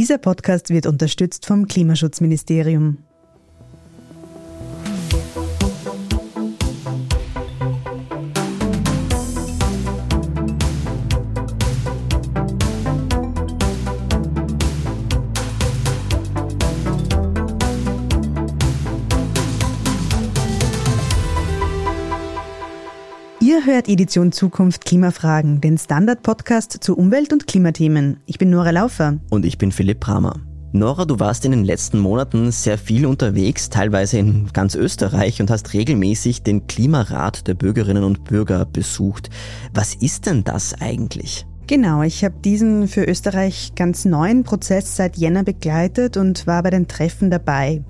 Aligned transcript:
Dieser 0.00 0.16
Podcast 0.16 0.70
wird 0.70 0.86
unterstützt 0.86 1.44
vom 1.44 1.66
Klimaschutzministerium. 1.66 2.96
Edition 23.90 24.30
Zukunft 24.30 24.84
Klimafragen, 24.84 25.60
den 25.60 25.76
Standard-Podcast 25.76 26.78
zu 26.80 26.96
Umwelt- 26.96 27.32
und 27.32 27.48
Klimathemen. 27.48 28.20
Ich 28.24 28.38
bin 28.38 28.48
Nora 28.48 28.70
Laufer. 28.70 29.18
Und 29.30 29.44
ich 29.44 29.58
bin 29.58 29.72
Philipp 29.72 29.98
Bramer. 29.98 30.36
Nora, 30.70 31.06
du 31.06 31.18
warst 31.18 31.44
in 31.44 31.50
den 31.50 31.64
letzten 31.64 31.98
Monaten 31.98 32.52
sehr 32.52 32.78
viel 32.78 33.04
unterwegs, 33.04 33.68
teilweise 33.68 34.18
in 34.18 34.48
ganz 34.52 34.76
Österreich 34.76 35.40
und 35.40 35.50
hast 35.50 35.72
regelmäßig 35.72 36.44
den 36.44 36.68
Klimarat 36.68 37.48
der 37.48 37.54
Bürgerinnen 37.54 38.04
und 38.04 38.22
Bürger 38.22 38.64
besucht. 38.64 39.28
Was 39.74 39.96
ist 39.96 40.26
denn 40.26 40.44
das 40.44 40.80
eigentlich? 40.80 41.44
Genau, 41.70 42.02
ich 42.02 42.24
habe 42.24 42.34
diesen 42.44 42.88
für 42.88 43.04
Österreich 43.04 43.74
ganz 43.76 44.04
neuen 44.04 44.42
Prozess 44.42 44.96
seit 44.96 45.16
Jänner 45.16 45.44
begleitet 45.44 46.16
und 46.16 46.48
war 46.48 46.64
bei 46.64 46.70
den 46.70 46.88
Treffen 46.88 47.30
dabei. 47.30 47.84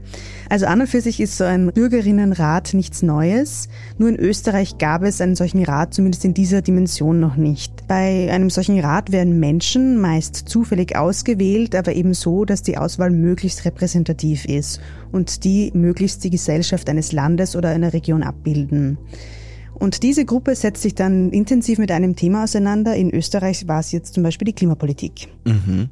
Also 0.51 0.67
an 0.67 0.83
und 0.83 0.87
für 0.87 1.01
sich 1.01 1.19
ist 1.19 1.39
so 1.39 1.45
ein 1.45 1.73
Bürgerinnenrat 1.73 2.75
nichts 2.75 3.01
Neues. 3.01 3.71
Nur 3.97 4.11
in 4.11 4.17
Österreich 4.17 4.77
gab 4.77 5.03
es 5.03 5.23
einen 5.23 5.35
solchen 5.35 5.65
Rat 5.65 5.95
zumindest 5.95 6.27
in 6.27 6.35
dieser 6.35 6.61
Dimension 6.61 7.21
noch 7.21 7.37
nicht. 7.37 7.87
Bei 7.89 8.31
einem 8.31 8.51
solchen 8.51 8.79
Rat 8.81 9.13
werden 9.13 9.41
Menschen 9.41 9.99
meist 9.99 10.37
zufällig 10.37 10.95
ausgewählt, 10.95 11.75
aber 11.75 11.95
eben 11.95 12.13
so, 12.13 12.45
dass 12.45 12.63
die 12.63 12.77
Auswahl 12.77 13.09
möglichst 13.09 13.65
repräsentativ 13.65 14.45
ist 14.45 14.83
und 15.11 15.43
die 15.45 15.71
möglichst 15.73 16.23
die 16.23 16.29
Gesellschaft 16.29 16.91
eines 16.91 17.13
Landes 17.13 17.57
oder 17.57 17.71
einer 17.71 17.95
Region 17.95 18.25
abbilden. 18.25 18.99
Und 19.81 20.03
diese 20.03 20.25
Gruppe 20.27 20.55
setzt 20.55 20.83
sich 20.83 20.95
dann 20.95 21.31
intensiv 21.31 21.79
mit 21.79 21.91
einem 21.91 22.15
Thema 22.15 22.45
auseinander. 22.45 22.95
In 22.95 23.13
Österreich 23.13 23.67
war 23.67 23.81
es 23.81 23.91
jetzt 23.93 24.15
zum 24.15 24.23
Beispiel 24.23 24.45
die 24.45 24.53
Klimapolitik. 24.53 25.29
Mhm. 25.45 25.89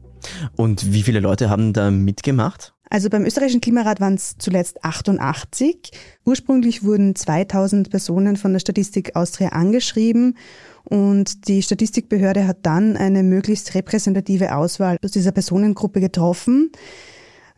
Und 0.56 0.92
wie 0.92 1.02
viele 1.02 1.20
Leute 1.20 1.48
haben 1.48 1.72
da 1.72 1.90
mitgemacht? 1.90 2.74
Also 2.90 3.10
beim 3.10 3.24
österreichischen 3.24 3.60
Klimarat 3.60 4.00
waren 4.00 4.14
es 4.14 4.36
zuletzt 4.38 4.84
88. 4.84 5.90
Ursprünglich 6.24 6.84
wurden 6.84 7.14
2000 7.14 7.90
Personen 7.90 8.36
von 8.36 8.52
der 8.52 8.60
Statistik 8.60 9.14
Austria 9.14 9.50
angeschrieben 9.50 10.36
und 10.84 11.48
die 11.48 11.62
Statistikbehörde 11.62 12.46
hat 12.46 12.58
dann 12.62 12.96
eine 12.96 13.22
möglichst 13.22 13.74
repräsentative 13.74 14.54
Auswahl 14.54 14.96
aus 15.02 15.10
dieser 15.10 15.32
Personengruppe 15.32 16.00
getroffen. 16.00 16.72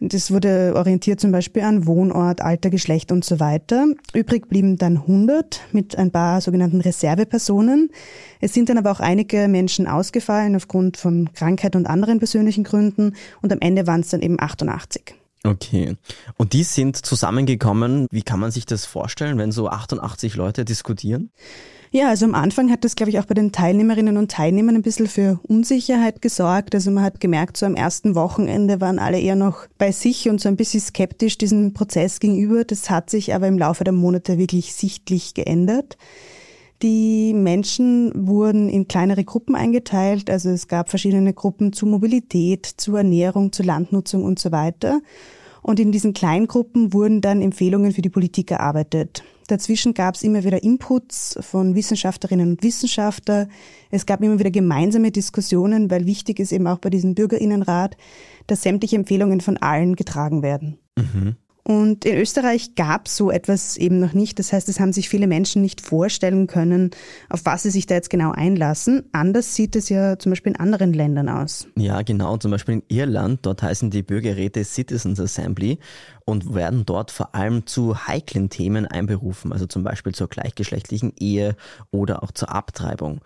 Das 0.02 0.30
wurde 0.30 0.72
orientiert 0.76 1.20
zum 1.20 1.30
Beispiel 1.30 1.62
an 1.62 1.86
Wohnort, 1.86 2.40
Alter, 2.40 2.70
Geschlecht 2.70 3.12
und 3.12 3.22
so 3.22 3.38
weiter. 3.38 3.86
Übrig 4.14 4.48
blieben 4.48 4.78
dann 4.78 4.96
100 4.96 5.60
mit 5.72 5.98
ein 5.98 6.10
paar 6.10 6.40
sogenannten 6.40 6.80
Reservepersonen. 6.80 7.90
Es 8.40 8.54
sind 8.54 8.70
dann 8.70 8.78
aber 8.78 8.92
auch 8.92 9.00
einige 9.00 9.46
Menschen 9.46 9.86
ausgefallen 9.86 10.56
aufgrund 10.56 10.96
von 10.96 11.28
Krankheit 11.34 11.76
und 11.76 11.86
anderen 11.86 12.18
persönlichen 12.18 12.64
Gründen 12.64 13.14
und 13.42 13.52
am 13.52 13.60
Ende 13.60 13.86
waren 13.86 14.00
es 14.00 14.08
dann 14.08 14.22
eben 14.22 14.40
88. 14.40 15.19
Okay. 15.42 15.96
Und 16.36 16.52
die 16.52 16.64
sind 16.64 16.96
zusammengekommen. 16.96 18.06
Wie 18.10 18.22
kann 18.22 18.40
man 18.40 18.50
sich 18.50 18.66
das 18.66 18.84
vorstellen, 18.84 19.38
wenn 19.38 19.52
so 19.52 19.68
88 19.68 20.34
Leute 20.36 20.64
diskutieren? 20.64 21.30
Ja, 21.92 22.08
also 22.08 22.24
am 22.24 22.36
Anfang 22.36 22.70
hat 22.70 22.84
das, 22.84 22.94
glaube 22.94 23.10
ich, 23.10 23.18
auch 23.18 23.24
bei 23.24 23.34
den 23.34 23.50
Teilnehmerinnen 23.50 24.16
und 24.16 24.30
Teilnehmern 24.30 24.76
ein 24.76 24.82
bisschen 24.82 25.08
für 25.08 25.40
Unsicherheit 25.42 26.22
gesorgt. 26.22 26.72
Also 26.74 26.92
man 26.92 27.02
hat 27.02 27.20
gemerkt, 27.20 27.56
so 27.56 27.66
am 27.66 27.74
ersten 27.74 28.14
Wochenende 28.14 28.80
waren 28.80 29.00
alle 29.00 29.18
eher 29.18 29.34
noch 29.34 29.66
bei 29.76 29.90
sich 29.90 30.28
und 30.28 30.40
so 30.40 30.48
ein 30.48 30.56
bisschen 30.56 30.80
skeptisch 30.80 31.36
diesem 31.36 31.74
Prozess 31.74 32.20
gegenüber. 32.20 32.64
Das 32.64 32.90
hat 32.90 33.10
sich 33.10 33.34
aber 33.34 33.48
im 33.48 33.58
Laufe 33.58 33.82
der 33.82 33.92
Monate 33.92 34.38
wirklich 34.38 34.72
sichtlich 34.74 35.34
geändert. 35.34 35.96
Die 36.82 37.34
Menschen 37.34 38.26
wurden 38.26 38.68
in 38.70 38.88
kleinere 38.88 39.24
Gruppen 39.24 39.54
eingeteilt. 39.54 40.30
Also 40.30 40.48
es 40.48 40.66
gab 40.66 40.88
verschiedene 40.88 41.34
Gruppen 41.34 41.72
zu 41.72 41.84
Mobilität, 41.86 42.66
zu 42.66 42.96
Ernährung, 42.96 43.52
zu 43.52 43.62
Landnutzung 43.62 44.24
und 44.24 44.38
so 44.38 44.50
weiter. 44.50 45.00
Und 45.62 45.78
in 45.78 45.92
diesen 45.92 46.14
Kleingruppen 46.14 46.94
wurden 46.94 47.20
dann 47.20 47.42
Empfehlungen 47.42 47.92
für 47.92 48.00
die 48.00 48.08
Politik 48.08 48.50
erarbeitet. 48.50 49.22
Dazwischen 49.46 49.94
gab 49.94 50.14
es 50.14 50.22
immer 50.22 50.44
wieder 50.44 50.62
Inputs 50.62 51.36
von 51.40 51.74
Wissenschaftlerinnen 51.74 52.52
und 52.52 52.62
Wissenschaftlern. 52.62 53.50
Es 53.90 54.06
gab 54.06 54.22
immer 54.22 54.38
wieder 54.38 54.50
gemeinsame 54.52 55.10
Diskussionen, 55.10 55.90
weil 55.90 56.06
wichtig 56.06 56.38
ist 56.38 56.52
eben 56.52 56.66
auch 56.66 56.78
bei 56.78 56.88
diesem 56.88 57.14
Bürgerinnenrat, 57.14 57.96
dass 58.46 58.62
sämtliche 58.62 58.96
Empfehlungen 58.96 59.40
von 59.40 59.56
allen 59.56 59.96
getragen 59.96 60.42
werden. 60.42 60.78
Mhm. 60.96 61.36
Und 61.70 62.04
in 62.04 62.16
Österreich 62.18 62.74
gab 62.74 63.06
es 63.06 63.16
so 63.16 63.30
etwas 63.30 63.76
eben 63.76 64.00
noch 64.00 64.12
nicht. 64.12 64.40
Das 64.40 64.52
heißt, 64.52 64.68
es 64.68 64.80
haben 64.80 64.92
sich 64.92 65.08
viele 65.08 65.28
Menschen 65.28 65.62
nicht 65.62 65.80
vorstellen 65.80 66.48
können, 66.48 66.90
auf 67.28 67.42
was 67.44 67.62
sie 67.62 67.70
sich 67.70 67.86
da 67.86 67.94
jetzt 67.94 68.10
genau 68.10 68.32
einlassen. 68.32 69.04
Anders 69.12 69.54
sieht 69.54 69.76
es 69.76 69.88
ja 69.88 70.18
zum 70.18 70.30
Beispiel 70.30 70.54
in 70.54 70.58
anderen 70.58 70.92
Ländern 70.92 71.28
aus. 71.28 71.68
Ja, 71.76 72.02
genau. 72.02 72.38
Zum 72.38 72.50
Beispiel 72.50 72.74
in 72.74 72.82
Irland, 72.88 73.46
dort 73.46 73.62
heißen 73.62 73.88
die 73.90 74.02
Bürgerräte 74.02 74.64
Citizens 74.64 75.20
Assembly 75.20 75.78
und 76.24 76.52
werden 76.54 76.84
dort 76.86 77.12
vor 77.12 77.36
allem 77.36 77.66
zu 77.66 78.08
heiklen 78.08 78.50
Themen 78.50 78.86
einberufen, 78.86 79.52
also 79.52 79.66
zum 79.66 79.84
Beispiel 79.84 80.12
zur 80.12 80.26
gleichgeschlechtlichen 80.26 81.12
Ehe 81.20 81.54
oder 81.92 82.24
auch 82.24 82.32
zur 82.32 82.52
Abtreibung. 82.52 83.20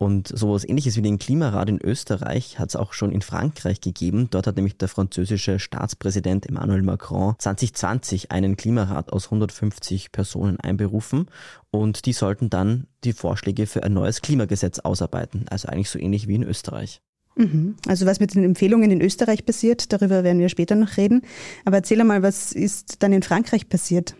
Und 0.00 0.28
sowas 0.28 0.64
ähnliches 0.64 0.96
wie 0.96 1.02
den 1.02 1.18
Klimarat 1.18 1.68
in 1.68 1.82
Österreich 1.82 2.60
hat 2.60 2.68
es 2.68 2.76
auch 2.76 2.92
schon 2.92 3.10
in 3.10 3.20
Frankreich 3.20 3.80
gegeben. 3.80 4.28
Dort 4.30 4.46
hat 4.46 4.54
nämlich 4.54 4.78
der 4.78 4.86
französische 4.86 5.58
Staatspräsident 5.58 6.46
Emmanuel 6.46 6.82
Macron 6.82 7.34
2020 7.36 8.30
einen 8.30 8.56
Klimarat 8.56 9.12
aus 9.12 9.24
150 9.24 10.12
Personen 10.12 10.60
einberufen 10.60 11.26
und 11.72 12.06
die 12.06 12.12
sollten 12.12 12.48
dann 12.48 12.86
die 13.02 13.12
Vorschläge 13.12 13.66
für 13.66 13.82
ein 13.82 13.92
neues 13.92 14.22
Klimagesetz 14.22 14.78
ausarbeiten. 14.78 15.46
Also 15.50 15.68
eigentlich 15.68 15.90
so 15.90 15.98
ähnlich 15.98 16.28
wie 16.28 16.36
in 16.36 16.44
Österreich. 16.44 17.02
Mhm. 17.34 17.76
Also 17.88 18.06
was 18.06 18.20
mit 18.20 18.34
den 18.34 18.44
Empfehlungen 18.44 18.92
in 18.92 19.00
Österreich 19.00 19.46
passiert, 19.46 19.92
darüber 19.92 20.22
werden 20.22 20.38
wir 20.38 20.48
später 20.48 20.76
noch 20.76 20.96
reden. 20.96 21.22
Aber 21.64 21.78
erzähl 21.78 22.02
mal, 22.04 22.22
was 22.22 22.52
ist 22.52 23.02
dann 23.02 23.12
in 23.12 23.22
Frankreich 23.22 23.68
passiert? 23.68 24.14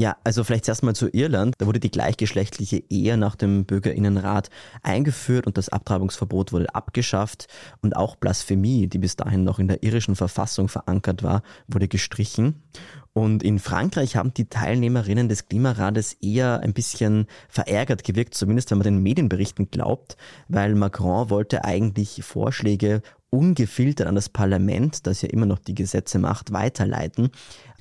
Ja, 0.00 0.16
also 0.24 0.44
vielleicht 0.44 0.66
erst 0.66 0.82
mal 0.82 0.94
zu 0.94 1.10
Irland. 1.10 1.56
Da 1.58 1.66
wurde 1.66 1.78
die 1.78 1.90
gleichgeschlechtliche 1.90 2.82
Ehe 2.88 3.18
nach 3.18 3.36
dem 3.36 3.66
Bürgerinnenrat 3.66 4.48
eingeführt 4.82 5.46
und 5.46 5.58
das 5.58 5.68
Abtreibungsverbot 5.68 6.54
wurde 6.54 6.74
abgeschafft 6.74 7.48
und 7.82 7.94
auch 7.94 8.16
Blasphemie, 8.16 8.86
die 8.86 8.96
bis 8.96 9.16
dahin 9.16 9.44
noch 9.44 9.58
in 9.58 9.68
der 9.68 9.82
irischen 9.82 10.16
Verfassung 10.16 10.68
verankert 10.68 11.22
war, 11.22 11.42
wurde 11.68 11.86
gestrichen. 11.86 12.62
Und 13.12 13.42
in 13.42 13.58
Frankreich 13.58 14.16
haben 14.16 14.32
die 14.34 14.48
Teilnehmerinnen 14.48 15.28
des 15.28 15.46
Klimarates 15.46 16.12
eher 16.20 16.60
ein 16.60 16.72
bisschen 16.72 17.26
verärgert 17.48 18.04
gewirkt, 18.04 18.34
zumindest 18.34 18.70
wenn 18.70 18.78
man 18.78 18.84
den 18.84 19.02
Medienberichten 19.02 19.70
glaubt, 19.70 20.16
weil 20.48 20.74
Macron 20.74 21.28
wollte 21.28 21.64
eigentlich 21.64 22.22
Vorschläge 22.22 23.02
ungefiltert 23.30 24.06
an 24.06 24.14
das 24.14 24.28
Parlament, 24.28 25.06
das 25.06 25.22
ja 25.22 25.28
immer 25.28 25.46
noch 25.46 25.58
die 25.58 25.74
Gesetze 25.74 26.18
macht, 26.18 26.52
weiterleiten. 26.52 27.30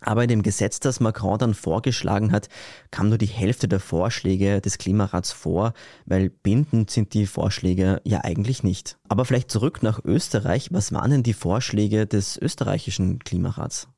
Aber 0.01 0.23
in 0.23 0.29
dem 0.29 0.43
Gesetz, 0.43 0.79
das 0.79 0.99
Macron 0.99 1.37
dann 1.37 1.53
vorgeschlagen 1.53 2.31
hat, 2.31 2.47
kam 2.89 3.09
nur 3.09 3.17
die 3.17 3.25
Hälfte 3.25 3.67
der 3.67 3.79
Vorschläge 3.79 4.61
des 4.61 4.77
Klimarats 4.77 5.31
vor, 5.31 5.73
weil 6.05 6.29
bindend 6.29 6.89
sind 6.89 7.13
die 7.13 7.25
Vorschläge 7.25 8.01
ja 8.05 8.23
eigentlich 8.23 8.63
nicht. 8.63 8.97
Aber 9.09 9.25
vielleicht 9.25 9.51
zurück 9.51 9.83
nach 9.83 9.99
Österreich. 10.05 10.69
Was 10.71 10.93
waren 10.93 11.11
denn 11.11 11.23
die 11.23 11.33
Vorschläge 11.33 12.07
des 12.07 12.37
österreichischen 12.37 13.19
Klimarats? 13.19 13.89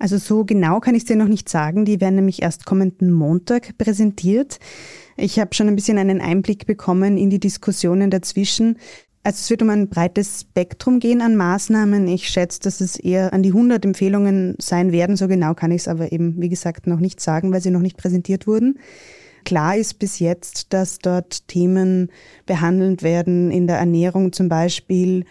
Also 0.00 0.16
so 0.16 0.44
genau 0.44 0.80
kann 0.80 0.94
ich 0.94 1.02
es 1.02 1.06
dir 1.06 1.16
noch 1.16 1.28
nicht 1.28 1.48
sagen. 1.48 1.84
Die 1.84 2.00
werden 2.00 2.16
nämlich 2.16 2.42
erst 2.42 2.64
kommenden 2.64 3.12
Montag 3.12 3.76
präsentiert. 3.76 4.58
Ich 5.18 5.38
habe 5.38 5.54
schon 5.54 5.68
ein 5.68 5.76
bisschen 5.76 5.98
einen 5.98 6.22
Einblick 6.22 6.66
bekommen 6.66 7.18
in 7.18 7.28
die 7.28 7.38
Diskussionen 7.38 8.10
dazwischen. 8.10 8.78
Also 9.22 9.36
es 9.42 9.50
wird 9.50 9.60
um 9.60 9.68
ein 9.68 9.90
breites 9.90 10.40
Spektrum 10.40 11.00
gehen 11.00 11.20
an 11.20 11.36
Maßnahmen. 11.36 12.08
Ich 12.08 12.30
schätze, 12.30 12.60
dass 12.60 12.80
es 12.80 12.96
eher 12.96 13.34
an 13.34 13.42
die 13.42 13.50
100 13.50 13.84
Empfehlungen 13.84 14.56
sein 14.58 14.90
werden. 14.90 15.16
So 15.16 15.28
genau 15.28 15.52
kann 15.52 15.70
ich 15.70 15.82
es 15.82 15.88
aber 15.88 16.10
eben, 16.10 16.40
wie 16.40 16.48
gesagt, 16.48 16.86
noch 16.86 16.98
nicht 16.98 17.20
sagen, 17.20 17.52
weil 17.52 17.60
sie 17.60 17.70
noch 17.70 17.82
nicht 17.82 17.98
präsentiert 17.98 18.46
wurden. 18.46 18.78
Klar 19.44 19.76
ist 19.76 19.98
bis 19.98 20.18
jetzt, 20.18 20.72
dass 20.72 20.98
dort 20.98 21.46
Themen 21.46 22.10
behandelt 22.46 23.02
werden 23.02 23.50
in 23.50 23.66
der 23.66 23.76
Ernährung 23.76 24.32
zum 24.32 24.48
Beispiel 24.48 25.26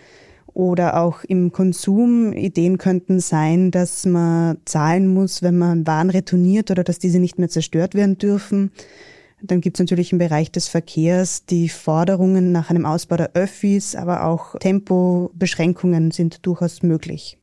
oder 0.60 1.02
auch 1.02 1.24
im 1.24 1.54
Konsum. 1.54 2.34
Ideen 2.34 2.78
könnten 2.78 3.22
sein, 3.22 3.72
dass 3.72 4.06
man 4.06 4.58
zahlen 4.66 5.08
muss, 5.08 5.42
wenn 5.42 5.58
man 5.58 5.88
Waren 5.88 6.10
retourniert 6.10 6.70
oder 6.70 6.84
dass 6.84 7.00
diese 7.00 7.20
nicht 7.20 7.40
mehr 7.40 7.48
zerstört 7.48 7.96
werden 7.96 8.18
dürfen. 8.18 8.72
Dann 9.42 9.62
gibt 9.62 9.78
es 9.78 9.80
natürlich 9.80 10.12
im 10.12 10.18
Bereich 10.18 10.52
des 10.52 10.68
Verkehrs 10.68 11.46
die 11.46 11.70
Forderungen 11.70 12.52
nach 12.52 12.70
einem 12.70 12.86
Ausbau 12.86 13.16
der 13.16 13.32
Öffis, 13.36 13.96
aber 13.96 14.26
auch 14.26 14.60
Tempobeschränkungen 14.60 16.12
sind 16.12 16.46
durchaus 16.46 16.84
möglich. 16.84 17.39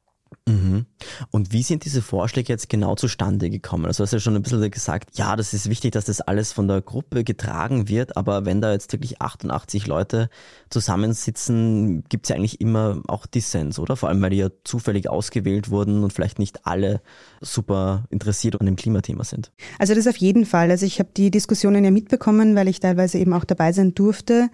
Mhm. 0.49 0.87
Und 1.31 1.53
wie 1.53 1.63
sind 1.63 1.85
diese 1.85 2.03
Vorschläge 2.03 2.53
jetzt 2.53 2.69
genau 2.69 2.95
zustande 2.95 3.51
gekommen? 3.51 3.87
Also 3.87 3.99
du 3.99 4.03
hast 4.05 4.13
ja 4.13 4.21
schon 4.21 4.37
ein 4.37 4.43
bisschen 4.43 4.71
gesagt, 4.71 5.19
ja, 5.19 5.35
das 5.35 5.53
ist 5.53 5.69
wichtig, 5.69 5.93
dass 5.93 6.05
das 6.05 6.21
alles 6.21 6.53
von 6.53 6.69
der 6.69 6.81
Gruppe 6.83 7.25
getragen 7.25 7.89
wird, 7.89 8.17
aber 8.17 8.45
wenn 8.45 8.61
da 8.61 8.73
jetzt 8.73 8.93
wirklich 8.93 9.21
88 9.21 9.87
Leute 9.87 10.29
zusammensitzen, 10.71 12.05
gibt 12.09 12.27
es 12.27 12.31
ja 12.31 12.37
eigentlich 12.37 12.61
immer 12.61 13.03
auch 13.09 13.27
Dissens, 13.27 13.79
oder? 13.79 13.97
Vor 13.97 14.09
allem, 14.09 14.23
weil 14.23 14.31
die 14.31 14.37
ja 14.37 14.51
zufällig 14.63 15.09
ausgewählt 15.09 15.71
wurden 15.71 16.05
und 16.05 16.13
vielleicht 16.13 16.39
nicht 16.39 16.67
alle 16.67 17.01
super 17.41 18.05
interessiert 18.11 18.61
an 18.61 18.67
dem 18.67 18.77
Klimathema 18.77 19.25
sind. 19.25 19.51
Also 19.79 19.95
das 19.95 20.07
auf 20.07 20.17
jeden 20.17 20.47
Fall. 20.47 20.71
Also 20.71 20.87
ich 20.87 21.01
habe 21.01 21.11
die 21.17 21.33
Diskussionen 21.33 21.85
ja 21.85 21.91
mitbekommen, 21.91 22.55
weil 22.55 22.69
ich 22.69 22.79
teilweise 22.79 23.19
eben 23.19 23.33
auch 23.33 23.45
dabei 23.45 23.73
sein 23.73 23.95
durfte 23.95 24.49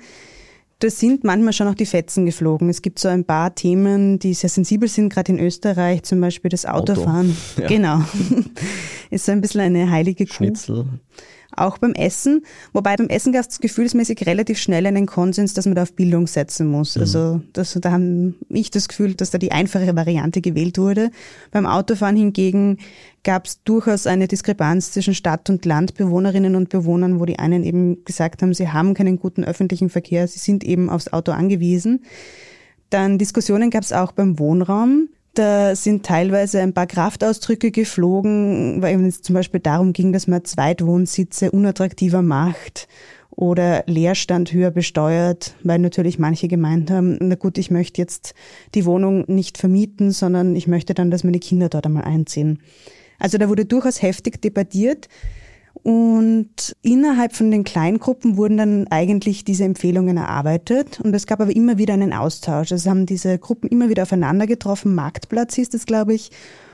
da 0.83 0.91
sind 0.91 1.23
manchmal 1.23 1.53
schon 1.53 1.69
auch 1.69 1.75
die 1.75 1.87
Fetzen 1.87 2.27
geflogen. 2.27 2.69
Es 2.69 2.83
gibt 2.83 2.99
so 2.99 3.09
ein 3.09 3.25
paar 3.25 3.55
Themen, 3.55 4.19
die 4.19 4.35
sehr 4.35 4.51
sensibel 4.51 4.89
sind, 4.89 5.13
gerade 5.13 5.31
in 5.31 5.39
Österreich, 5.39 6.03
zum 6.03 6.21
Beispiel 6.21 6.49
das 6.49 6.67
Autofahren. 6.67 7.31
Auto. 7.31 7.63
Ja. 7.63 7.69
Genau. 7.69 8.01
Ist 9.11 9.27
so 9.27 9.33
ein 9.33 9.41
bisschen 9.41 9.61
eine 9.61 9.91
heilige 9.91 10.27
Kuh. 10.27 10.35
Schnitzel 10.35 10.87
auch 11.57 11.79
beim 11.79 11.93
Essen. 11.93 12.43
Wobei 12.73 12.97
beim 12.97 13.09
Essen 13.09 13.33
gab 13.33 13.47
es 13.49 13.61
gefühlsmäßig 13.61 14.27
relativ 14.27 14.59
schnell 14.59 14.87
einen 14.87 15.07
Konsens, 15.07 15.55
dass 15.55 15.67
man 15.67 15.75
da 15.75 15.83
auf 15.83 15.95
Bildung 15.95 16.27
setzen 16.27 16.67
muss. 16.69 16.97
Mhm. 16.97 17.03
Also 17.03 17.41
das, 17.53 17.79
da 17.81 17.93
haben 17.93 18.37
ich 18.49 18.71
das 18.71 18.89
Gefühl, 18.89 19.15
dass 19.15 19.31
da 19.31 19.39
die 19.39 19.53
einfache 19.53 19.95
Variante 19.97 20.41
gewählt 20.41 20.79
wurde. 20.79 21.11
Beim 21.51 21.67
Autofahren 21.67 22.17
hingegen 22.17 22.79
gab 23.25 23.47
es 23.47 23.63
durchaus 23.63 24.07
eine 24.07 24.29
Diskrepanz 24.29 24.93
zwischen 24.93 25.15
Stadt- 25.15 25.49
und 25.49 25.65
Landbewohnerinnen 25.65 26.57
und 26.57 26.69
Bewohnern, 26.69 27.21
wo 27.21 27.25
die 27.25 27.39
einen 27.39 27.65
eben 27.65 28.05
gesagt 28.05 28.43
haben, 28.43 28.55
sie 28.55 28.69
haben 28.69 28.95
keinen 28.95 29.19
guten 29.19 29.45
öffentlichen 29.45 29.91
Verkehr, 29.91 30.27
sie 30.27 30.39
sind 30.39 30.65
eben 30.65 30.91
aufs 30.91 31.13
Auto 31.13 31.33
angewiesen. 31.33 32.05
Dann 32.91 33.19
Diskussionen 33.19 33.71
gab 33.71 33.85
es 33.85 33.93
auch 33.93 34.13
beim 34.13 34.39
Wohnraum. 34.39 35.09
Da 35.35 35.75
sind 35.75 36.05
teilweise 36.05 36.61
ein 36.61 36.75
paar 36.75 36.87
Kraftausdrücke 36.87 37.71
geflogen, 37.71 38.83
weil 38.83 39.03
es 39.07 39.23
zum 39.23 39.35
Beispiel 39.35 39.61
darum 39.61 39.95
ging, 39.95 40.13
dass 40.13 40.27
man 40.27 40.45
Zweitwohnsitze 40.45 41.51
unattraktiver 41.51 42.21
macht 42.21 42.87
oder 43.31 43.83
Leerstand 43.87 44.53
höher 44.53 44.71
besteuert, 44.71 45.55
weil 45.63 45.79
natürlich 45.79 46.19
manche 46.19 46.49
gemeint 46.49 46.91
haben, 46.91 47.17
na 47.19 47.35
gut, 47.37 47.57
ich 47.57 47.71
möchte 47.71 48.03
jetzt 48.03 48.35
die 48.75 48.85
Wohnung 48.85 49.25
nicht 49.27 49.57
vermieten, 49.57 50.11
sondern 50.11 50.55
ich 50.55 50.67
möchte 50.67 50.93
dann, 50.93 51.11
dass 51.11 51.25
meine 51.25 51.39
Kinder 51.39 51.71
dort 51.71 51.87
einmal 51.87 52.05
einziehen. 52.05 52.59
Also 53.19 53.39
da 53.39 53.49
wurde 53.49 53.65
durchaus 53.65 54.03
heftig 54.03 54.43
debattiert. 54.43 55.09
Und 55.75 56.77
innerhalb 56.83 57.35
von 57.35 57.51
den 57.51 57.65
Kleingruppen 57.65 58.37
wurden 58.37 58.57
dann 58.57 58.87
eigentlich 58.89 59.45
diese 59.45 59.65
Empfehlungen 59.65 60.17
erarbeitet. 60.17 61.01
Und 61.01 61.15
es 61.15 61.27
gab 61.27 61.41
aber 61.41 61.55
immer 61.55 61.79
wieder 61.79 61.95
einen 61.95 62.13
Austausch. 62.13 62.73
Also 62.73 62.91
haben 62.91 63.07
diese 63.07 63.39
Gruppen 63.39 63.69
immer 63.69 63.89
wieder 63.89 64.05
aufeinander 64.05 64.47
getroffen. 64.47 64.95
Marktplatz 64.95 65.55
hieß 65.55 65.75
es, 65.75 65.87
glaube 65.87 66.15
ich 66.15 66.31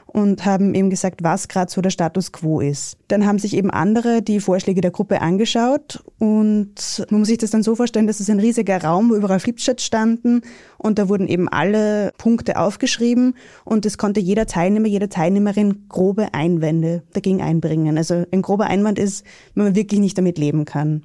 und 0.08 0.44
haben 0.44 0.74
eben 0.74 0.90
gesagt, 0.90 1.22
was 1.22 1.48
gerade 1.48 1.70
so 1.70 1.80
der 1.80 1.90
Status 1.90 2.32
quo 2.32 2.60
ist. 2.60 2.96
Dann 3.08 3.26
haben 3.26 3.38
sich 3.38 3.54
eben 3.54 3.70
andere 3.70 4.22
die 4.22 4.40
Vorschläge 4.40 4.80
der 4.80 4.90
Gruppe 4.90 5.20
angeschaut 5.20 6.02
und 6.18 7.06
man 7.10 7.20
muss 7.20 7.28
sich 7.28 7.38
das 7.38 7.50
dann 7.50 7.62
so 7.62 7.76
vorstellen, 7.76 8.06
dass 8.06 8.20
es 8.20 8.30
ein 8.30 8.40
riesiger 8.40 8.82
Raum, 8.82 9.10
wo 9.10 9.14
überall 9.14 9.38
Flipcharts 9.38 9.84
standen 9.84 10.42
und 10.78 10.98
da 10.98 11.08
wurden 11.08 11.28
eben 11.28 11.48
alle 11.48 12.12
Punkte 12.16 12.58
aufgeschrieben 12.58 13.34
und 13.64 13.84
es 13.84 13.98
konnte 13.98 14.20
jeder 14.20 14.46
Teilnehmer, 14.46 14.88
jede 14.88 15.08
Teilnehmerin 15.08 15.84
grobe 15.88 16.32
Einwände 16.32 17.02
dagegen 17.12 17.42
einbringen. 17.42 17.98
Also 17.98 18.24
ein 18.30 18.42
grober 18.42 18.66
Einwand 18.66 18.98
ist, 18.98 19.24
wenn 19.54 19.64
man 19.64 19.74
wirklich 19.74 20.00
nicht 20.00 20.16
damit 20.16 20.38
leben 20.38 20.64
kann. 20.64 21.02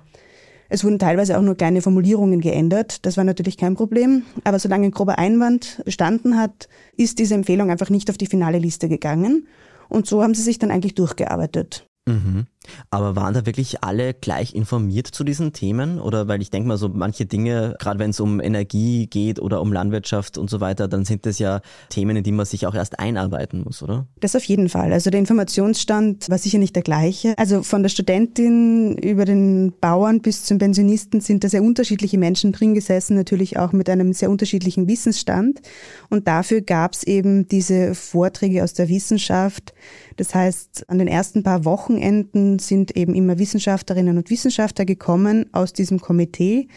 Es 0.69 0.83
wurden 0.83 0.99
teilweise 0.99 1.37
auch 1.37 1.41
nur 1.41 1.55
kleine 1.55 1.81
Formulierungen 1.81 2.41
geändert. 2.41 3.05
Das 3.05 3.17
war 3.17 3.23
natürlich 3.23 3.57
kein 3.57 3.75
Problem. 3.75 4.23
Aber 4.43 4.59
solange 4.59 4.87
ein 4.87 4.91
grober 4.91 5.19
Einwand 5.19 5.81
bestanden 5.85 6.37
hat, 6.37 6.67
ist 6.97 7.19
diese 7.19 7.35
Empfehlung 7.35 7.69
einfach 7.69 7.89
nicht 7.89 8.09
auf 8.09 8.17
die 8.17 8.27
finale 8.27 8.59
Liste 8.59 8.89
gegangen. 8.89 9.47
Und 9.89 10.07
so 10.07 10.23
haben 10.23 10.33
sie 10.33 10.41
sich 10.41 10.59
dann 10.59 10.71
eigentlich 10.71 10.95
durchgearbeitet. 10.95 11.87
Mhm. 12.07 12.47
Aber 12.89 13.15
waren 13.15 13.33
da 13.33 13.45
wirklich 13.45 13.83
alle 13.83 14.13
gleich 14.13 14.53
informiert 14.55 15.07
zu 15.07 15.23
diesen 15.23 15.53
Themen? 15.53 15.99
Oder 15.99 16.27
weil 16.27 16.41
ich 16.41 16.49
denke 16.49 16.67
mal, 16.67 16.77
so 16.77 16.89
manche 16.89 17.25
Dinge, 17.25 17.75
gerade 17.79 17.99
wenn 17.99 18.11
es 18.11 18.19
um 18.19 18.39
Energie 18.39 19.07
geht 19.07 19.39
oder 19.39 19.61
um 19.61 19.73
Landwirtschaft 19.73 20.37
und 20.37 20.49
so 20.49 20.59
weiter, 20.61 20.87
dann 20.87 21.05
sind 21.05 21.25
das 21.25 21.39
ja 21.39 21.61
Themen, 21.89 22.17
in 22.17 22.23
die 22.23 22.31
man 22.31 22.45
sich 22.45 22.67
auch 22.67 22.75
erst 22.75 22.99
einarbeiten 22.99 23.63
muss, 23.63 23.81
oder? 23.83 24.07
Das 24.19 24.35
auf 24.35 24.43
jeden 24.43 24.69
Fall. 24.69 24.93
Also 24.93 25.09
der 25.09 25.19
Informationsstand 25.19 26.29
war 26.29 26.37
sicher 26.37 26.57
nicht 26.57 26.75
der 26.75 26.83
gleiche. 26.83 27.33
Also 27.37 27.63
von 27.63 27.83
der 27.83 27.89
Studentin 27.89 28.97
über 28.97 29.25
den 29.25 29.73
Bauern 29.79 30.21
bis 30.21 30.43
zum 30.43 30.57
Pensionisten 30.57 31.21
sind 31.21 31.43
da 31.43 31.49
sehr 31.49 31.63
unterschiedliche 31.63 32.17
Menschen 32.17 32.51
drin 32.51 32.73
gesessen, 32.73 33.15
natürlich 33.15 33.57
auch 33.57 33.71
mit 33.71 33.89
einem 33.89 34.13
sehr 34.13 34.29
unterschiedlichen 34.29 34.87
Wissensstand. 34.87 35.61
Und 36.09 36.27
dafür 36.27 36.61
gab 36.61 36.93
es 36.93 37.03
eben 37.03 37.47
diese 37.47 37.95
Vorträge 37.95 38.63
aus 38.63 38.73
der 38.73 38.89
Wissenschaft. 38.89 39.73
Das 40.17 40.35
heißt, 40.35 40.89
an 40.89 40.99
den 40.99 41.07
ersten 41.07 41.43
paar 41.43 41.65
Wochenenden 41.65 42.59
sind 42.59 42.95
eben 42.95 43.15
immer 43.15 43.39
Wissenschaftlerinnen 43.39 44.17
und 44.17 44.29
Wissenschaftler 44.29 44.85
gekommen 44.85 45.45
aus 45.53 45.73
diesem 45.73 45.99
Komitee 45.99 46.67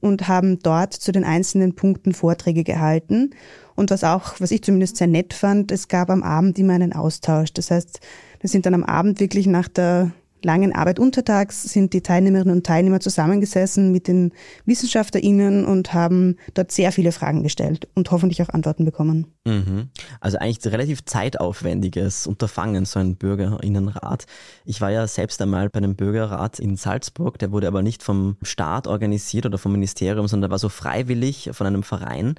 und 0.00 0.28
haben 0.28 0.58
dort 0.58 0.92
zu 0.92 1.12
den 1.12 1.24
einzelnen 1.24 1.74
Punkten 1.74 2.12
Vorträge 2.12 2.62
gehalten. 2.62 3.30
Und 3.74 3.90
was 3.90 4.04
auch, 4.04 4.34
was 4.38 4.50
ich 4.50 4.62
zumindest 4.62 4.96
sehr 4.96 5.06
nett 5.06 5.32
fand, 5.32 5.72
es 5.72 5.88
gab 5.88 6.10
am 6.10 6.22
Abend 6.22 6.58
immer 6.58 6.74
einen 6.74 6.92
Austausch. 6.92 7.52
Das 7.54 7.70
heißt, 7.70 8.00
wir 8.40 8.50
sind 8.50 8.66
dann 8.66 8.74
am 8.74 8.84
Abend 8.84 9.18
wirklich 9.20 9.46
nach 9.46 9.68
der 9.68 10.12
langen 10.44 10.74
Arbeit 10.74 10.98
untertags 10.98 11.62
sind 11.62 11.92
die 11.92 12.02
Teilnehmerinnen 12.02 12.54
und 12.54 12.66
Teilnehmer 12.66 13.00
zusammengesessen 13.00 13.92
mit 13.92 14.08
den 14.08 14.32
WissenschaftlerInnen 14.66 15.64
und 15.64 15.92
haben 15.92 16.36
dort 16.54 16.72
sehr 16.72 16.92
viele 16.92 17.12
Fragen 17.12 17.42
gestellt 17.42 17.88
und 17.94 18.10
hoffentlich 18.10 18.42
auch 18.42 18.48
Antworten 18.50 18.84
bekommen. 18.84 19.26
Mhm. 19.44 19.88
Also 20.20 20.38
eigentlich 20.38 20.72
relativ 20.72 21.04
zeitaufwendiges 21.04 22.26
Unterfangen, 22.26 22.84
so 22.84 23.00
ein 23.00 23.16
Bürgerinnenrat. 23.16 24.26
Ich 24.64 24.80
war 24.80 24.90
ja 24.90 25.06
selbst 25.06 25.40
einmal 25.42 25.68
bei 25.70 25.78
einem 25.78 25.96
Bürgerrat 25.96 26.58
in 26.58 26.76
Salzburg, 26.76 27.38
der 27.38 27.52
wurde 27.52 27.68
aber 27.68 27.82
nicht 27.82 28.02
vom 28.02 28.36
Staat 28.42 28.86
organisiert 28.86 29.46
oder 29.46 29.58
vom 29.58 29.72
Ministerium, 29.72 30.28
sondern 30.28 30.48
der 30.48 30.52
war 30.52 30.58
so 30.58 30.68
freiwillig 30.68 31.50
von 31.52 31.66
einem 31.66 31.82
Verein. 31.82 32.34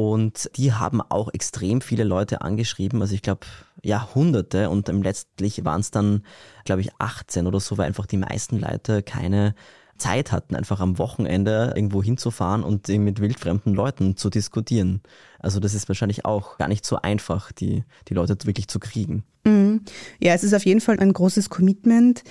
Und 0.00 0.48
die 0.56 0.72
haben 0.72 1.00
auch 1.00 1.28
extrem 1.34 1.80
viele 1.80 2.04
Leute 2.04 2.40
angeschrieben. 2.40 3.02
Also 3.02 3.14
ich 3.14 3.22
glaube, 3.22 3.46
ja, 3.82 4.08
hunderte. 4.14 4.70
Und 4.70 4.88
letztlich 4.88 5.64
waren 5.64 5.80
es 5.80 5.90
dann, 5.90 6.22
glaube 6.64 6.80
ich, 6.80 6.90
18 6.98 7.46
oder 7.46 7.60
so, 7.60 7.78
weil 7.78 7.86
einfach 7.86 8.06
die 8.06 8.16
meisten 8.16 8.58
Leute 8.58 9.02
keine 9.02 9.54
Zeit 9.98 10.32
hatten, 10.32 10.54
einfach 10.54 10.80
am 10.80 10.98
Wochenende 10.98 11.72
irgendwo 11.74 12.02
hinzufahren 12.02 12.62
und 12.62 12.88
mit 12.88 13.20
wildfremden 13.20 13.74
Leuten 13.74 14.16
zu 14.16 14.30
diskutieren. 14.30 15.02
Also 15.40 15.60
das 15.60 15.74
ist 15.74 15.88
wahrscheinlich 15.88 16.24
auch 16.24 16.56
gar 16.56 16.68
nicht 16.68 16.86
so 16.86 16.96
einfach, 16.96 17.52
die, 17.52 17.84
die 18.08 18.14
Leute 18.14 18.36
wirklich 18.44 18.68
zu 18.68 18.78
kriegen. 18.78 19.24
Mhm. 19.44 19.82
Ja, 20.20 20.34
es 20.34 20.44
ist 20.44 20.54
auf 20.54 20.64
jeden 20.64 20.80
Fall 20.80 20.98
ein 21.00 21.12
großes 21.12 21.50
Commitment. 21.50 22.22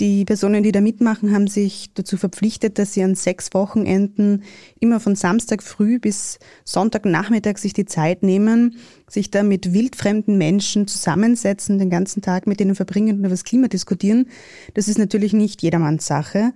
Die 0.00 0.24
Personen, 0.24 0.62
die 0.62 0.70
da 0.70 0.80
mitmachen, 0.80 1.34
haben 1.34 1.48
sich 1.48 1.90
dazu 1.94 2.16
verpflichtet, 2.16 2.78
dass 2.78 2.92
sie 2.92 3.02
an 3.02 3.16
sechs 3.16 3.52
Wochenenden 3.52 4.44
immer 4.78 5.00
von 5.00 5.16
Samstag 5.16 5.60
früh 5.60 5.98
bis 5.98 6.38
Sonntagnachmittag 6.64 7.58
sich 7.58 7.72
die 7.72 7.84
Zeit 7.84 8.22
nehmen, 8.22 8.76
sich 9.08 9.32
da 9.32 9.42
mit 9.42 9.72
wildfremden 9.72 10.38
Menschen 10.38 10.86
zusammensetzen, 10.86 11.80
den 11.80 11.90
ganzen 11.90 12.22
Tag 12.22 12.46
mit 12.46 12.60
denen 12.60 12.76
verbringen 12.76 13.16
und 13.16 13.20
über 13.20 13.28
das 13.28 13.42
Klima 13.42 13.66
diskutieren. 13.66 14.28
Das 14.74 14.86
ist 14.86 14.98
natürlich 14.98 15.32
nicht 15.32 15.62
jedermanns 15.62 16.06
Sache. 16.06 16.52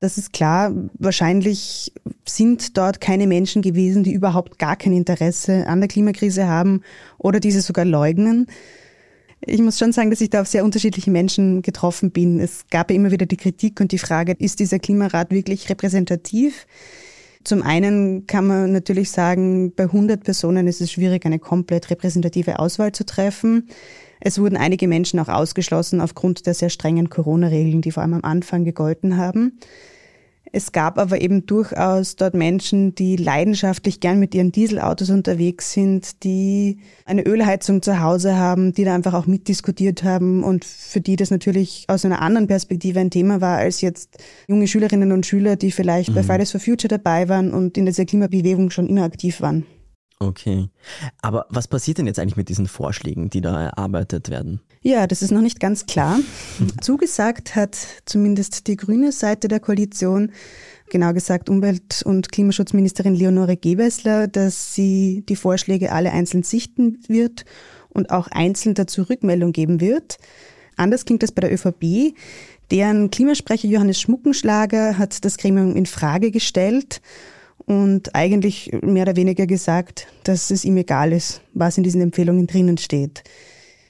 Das 0.00 0.16
ist 0.16 0.32
klar. 0.32 0.72
Wahrscheinlich 0.96 1.92
sind 2.24 2.76
dort 2.76 3.00
keine 3.00 3.26
Menschen 3.26 3.60
gewesen, 3.60 4.04
die 4.04 4.12
überhaupt 4.12 4.60
gar 4.60 4.76
kein 4.76 4.92
Interesse 4.92 5.66
an 5.66 5.80
der 5.80 5.88
Klimakrise 5.88 6.46
haben 6.46 6.82
oder 7.18 7.40
diese 7.40 7.60
sogar 7.60 7.84
leugnen. 7.84 8.46
Ich 9.46 9.60
muss 9.60 9.78
schon 9.78 9.92
sagen, 9.92 10.10
dass 10.10 10.20
ich 10.20 10.30
da 10.30 10.40
auf 10.40 10.48
sehr 10.48 10.64
unterschiedliche 10.64 11.10
Menschen 11.10 11.62
getroffen 11.62 12.10
bin. 12.10 12.40
Es 12.40 12.64
gab 12.70 12.90
ja 12.90 12.96
immer 12.96 13.10
wieder 13.10 13.26
die 13.26 13.36
Kritik 13.36 13.80
und 13.80 13.92
die 13.92 13.98
Frage, 13.98 14.34
ist 14.38 14.58
dieser 14.58 14.78
Klimarat 14.78 15.30
wirklich 15.30 15.68
repräsentativ? 15.68 16.66
Zum 17.44 17.62
einen 17.62 18.26
kann 18.26 18.46
man 18.46 18.72
natürlich 18.72 19.10
sagen, 19.10 19.72
bei 19.74 19.84
100 19.84 20.24
Personen 20.24 20.66
ist 20.66 20.80
es 20.80 20.90
schwierig, 20.90 21.26
eine 21.26 21.38
komplett 21.38 21.90
repräsentative 21.90 22.58
Auswahl 22.58 22.92
zu 22.92 23.04
treffen. 23.04 23.68
Es 24.18 24.38
wurden 24.38 24.56
einige 24.56 24.88
Menschen 24.88 25.20
auch 25.20 25.28
ausgeschlossen 25.28 26.00
aufgrund 26.00 26.46
der 26.46 26.54
sehr 26.54 26.70
strengen 26.70 27.10
Corona-Regeln, 27.10 27.82
die 27.82 27.92
vor 27.92 28.02
allem 28.02 28.14
am 28.14 28.24
Anfang 28.24 28.64
gegolten 28.64 29.18
haben. 29.18 29.58
Es 30.56 30.70
gab 30.70 30.98
aber 30.98 31.20
eben 31.20 31.46
durchaus 31.46 32.14
dort 32.14 32.34
Menschen, 32.34 32.94
die 32.94 33.16
leidenschaftlich 33.16 33.98
gern 33.98 34.20
mit 34.20 34.36
ihren 34.36 34.52
Dieselautos 34.52 35.10
unterwegs 35.10 35.72
sind, 35.72 36.22
die 36.22 36.78
eine 37.04 37.26
Ölheizung 37.26 37.82
zu 37.82 37.98
Hause 37.98 38.36
haben, 38.36 38.72
die 38.72 38.84
da 38.84 38.94
einfach 38.94 39.14
auch 39.14 39.26
mitdiskutiert 39.26 40.04
haben 40.04 40.44
und 40.44 40.64
für 40.64 41.00
die 41.00 41.16
das 41.16 41.32
natürlich 41.32 41.86
aus 41.88 42.04
einer 42.04 42.22
anderen 42.22 42.46
Perspektive 42.46 43.00
ein 43.00 43.10
Thema 43.10 43.40
war 43.40 43.58
als 43.58 43.80
jetzt 43.80 44.18
junge 44.46 44.68
Schülerinnen 44.68 45.10
und 45.10 45.26
Schüler, 45.26 45.56
die 45.56 45.72
vielleicht 45.72 46.10
mhm. 46.10 46.14
bei 46.14 46.22
Fridays 46.22 46.52
for 46.52 46.60
Future 46.60 46.86
dabei 46.86 47.28
waren 47.28 47.52
und 47.52 47.76
in 47.76 47.86
dieser 47.86 48.04
Klimabewegung 48.04 48.70
schon 48.70 48.86
immer 48.86 49.02
aktiv 49.02 49.40
waren. 49.40 49.66
Okay. 50.20 50.68
Aber 51.20 51.46
was 51.50 51.68
passiert 51.68 51.98
denn 51.98 52.06
jetzt 52.06 52.18
eigentlich 52.18 52.36
mit 52.36 52.48
diesen 52.48 52.68
Vorschlägen, 52.68 53.30
die 53.30 53.40
da 53.40 53.62
erarbeitet 53.62 54.30
werden? 54.30 54.60
Ja, 54.80 55.06
das 55.06 55.22
ist 55.22 55.30
noch 55.30 55.40
nicht 55.40 55.60
ganz 55.60 55.86
klar. 55.86 56.18
Zugesagt 56.80 57.56
hat 57.56 57.76
zumindest 58.04 58.66
die 58.66 58.76
grüne 58.76 59.12
Seite 59.12 59.48
der 59.48 59.60
Koalition, 59.60 60.32
genau 60.90 61.12
gesagt 61.12 61.48
Umwelt- 61.48 62.02
und 62.04 62.30
Klimaschutzministerin 62.30 63.14
Leonore 63.14 63.56
Gewessler, 63.56 64.28
dass 64.28 64.74
sie 64.74 65.24
die 65.28 65.36
Vorschläge 65.36 65.92
alle 65.92 66.12
einzeln 66.12 66.42
sichten 66.42 66.98
wird 67.08 67.44
und 67.88 68.10
auch 68.10 68.28
einzeln 68.28 68.74
dazu 68.74 69.02
Rückmeldung 69.02 69.52
geben 69.52 69.80
wird. 69.80 70.18
Anders 70.76 71.04
klingt 71.04 71.22
das 71.22 71.32
bei 71.32 71.40
der 71.40 71.52
ÖVP. 71.52 72.14
Deren 72.70 73.10
Klimasprecher 73.10 73.68
Johannes 73.68 74.00
Schmuckenschlager 74.00 74.98
hat 74.98 75.24
das 75.24 75.38
Gremium 75.38 75.76
in 75.76 75.86
Frage 75.86 76.30
gestellt 76.30 77.00
und 77.66 78.14
eigentlich 78.14 78.70
mehr 78.82 79.02
oder 79.02 79.16
weniger 79.16 79.46
gesagt, 79.46 80.08
dass 80.24 80.50
es 80.50 80.64
ihm 80.64 80.76
egal 80.76 81.12
ist, 81.12 81.40
was 81.52 81.76
in 81.78 81.84
diesen 81.84 82.00
Empfehlungen 82.00 82.46
drinnen 82.46 82.78
steht. 82.78 83.24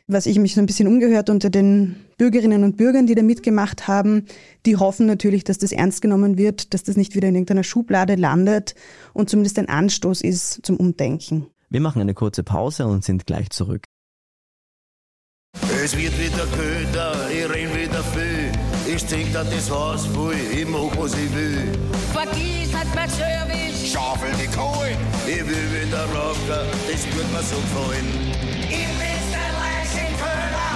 Was 0.07 0.26
ich 0.26 0.38
mich 0.38 0.54
so 0.54 0.61
ein 0.61 0.66
bisschen 0.66 0.87
umgehört 0.87 1.31
unter 1.31 1.49
den 1.49 1.97
Bürgerinnen 2.19 2.62
und 2.62 2.76
Bürgern, 2.76 3.07
die 3.07 3.14
da 3.14 3.23
mitgemacht 3.23 3.88
haben, 3.88 4.26
die 4.66 4.76
hoffen 4.76 5.07
natürlich, 5.07 5.45
dass 5.45 5.59
das 5.59 5.73
ernst 5.73 6.02
genommen 6.02 6.37
wird, 6.37 6.75
dass 6.75 6.83
das 6.83 6.97
nicht 6.97 7.14
wieder 7.14 7.28
in 7.28 7.35
irgendeiner 7.35 7.64
Schublade 7.64 8.14
landet 8.14 8.75
und 9.14 9.31
zumindest 9.31 9.59
ein 9.59 9.69
Anstoß 9.69 10.21
ist 10.21 10.61
zum 10.62 10.76
Umdenken. 10.76 11.47
Wir 11.71 11.81
machen 11.81 12.02
eine 12.02 12.14
kurze 12.14 12.45
Pause 12.45 12.87
und 12.87 13.02
sind 13.02 13.26
gleich 13.26 13.50
zurück. 13.50 13.85
Es 15.83 15.97
wird 15.97 16.12
wieder 16.19 16.47
köder, 16.47 17.31
ich 17.31 17.49
renn 17.49 17.75
wieder 17.75 18.02
viel. 18.02 18.52
Ich 18.95 19.04
trink 19.04 19.35
an 19.35 19.47
das 19.50 19.71
Haus 19.71 20.07
voll, 20.07 20.35
ich 20.52 20.66
mach 20.69 20.97
was 20.97 21.14
ich 21.14 21.35
will. 21.35 21.73
Vergiss 22.12 22.75
hat 22.75 22.95
mein 22.95 23.09
Service. 23.09 23.63
Schaufel 23.94 24.32
die 24.32 24.48
Kohle, 24.48 24.96
ich 25.24 25.46
will 25.46 25.86
wieder 25.86 26.04
rocken, 26.06 26.66
das 26.90 27.06
wird 27.14 27.32
mir 27.32 27.42
so 27.44 27.54
gefallen. 27.54 28.34
Ich 28.62 28.88
bin's 28.98 29.30
der 29.30 29.50
Leichenköder. 29.62 30.70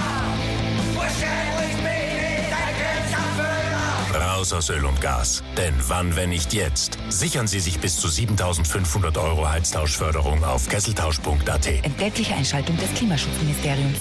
Wahrscheinlich 0.95 1.75
bin 1.75 2.15
ich 2.15 2.47
dein 2.49 2.73
größter 2.79 4.13
Füller. 4.15 4.25
Raus 4.25 4.53
aus 4.53 4.69
Öl 4.69 4.85
und 4.85 5.01
Gas. 5.01 5.43
Denn 5.57 5.73
wann, 5.89 6.15
wenn 6.15 6.29
nicht 6.29 6.53
jetzt? 6.53 6.97
Sichern 7.09 7.47
Sie 7.47 7.59
sich 7.59 7.81
bis 7.81 7.97
zu 7.97 8.07
7500 8.07 9.17
Euro 9.17 9.49
Heiztauschförderung 9.49 10.41
auf 10.45 10.69
kesseltausch.at. 10.69 11.67
Entgeltliche 11.83 12.35
Einschaltung 12.35 12.77
des 12.77 12.93
Klimaschutzministeriums. 12.93 13.99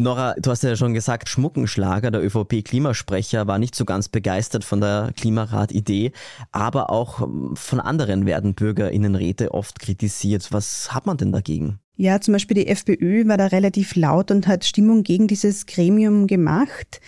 Nora, 0.00 0.34
du 0.38 0.52
hast 0.52 0.62
ja 0.62 0.76
schon 0.76 0.94
gesagt, 0.94 1.28
Schmuckenschlager, 1.28 2.12
der 2.12 2.24
ÖVP-Klimasprecher, 2.24 3.48
war 3.48 3.58
nicht 3.58 3.74
so 3.74 3.84
ganz 3.84 4.08
begeistert 4.08 4.62
von 4.62 4.80
der 4.80 5.10
Klimarat-Idee, 5.16 6.12
aber 6.52 6.90
auch 6.90 7.20
ähm, 7.20 7.56
von 7.56 7.80
anderen 7.80 8.24
werden 8.24 8.54
BürgerInnenräte 8.54 9.52
oft 9.52 9.80
kritisiert. 9.80 10.52
Was 10.52 10.94
hat 10.94 11.06
man 11.06 11.16
denn 11.16 11.32
dagegen? 11.32 11.80
Ja, 11.96 12.20
zum 12.20 12.30
Beispiel 12.30 12.54
die 12.54 12.68
FPÖ 12.68 13.26
war 13.26 13.38
da 13.38 13.46
relativ 13.46 13.96
laut 13.96 14.30
und 14.30 14.46
hat 14.46 14.64
Stimmung 14.64 15.02
gegen 15.02 15.26
dieses 15.26 15.66
Gremium 15.66 16.28
gemacht. 16.28 17.00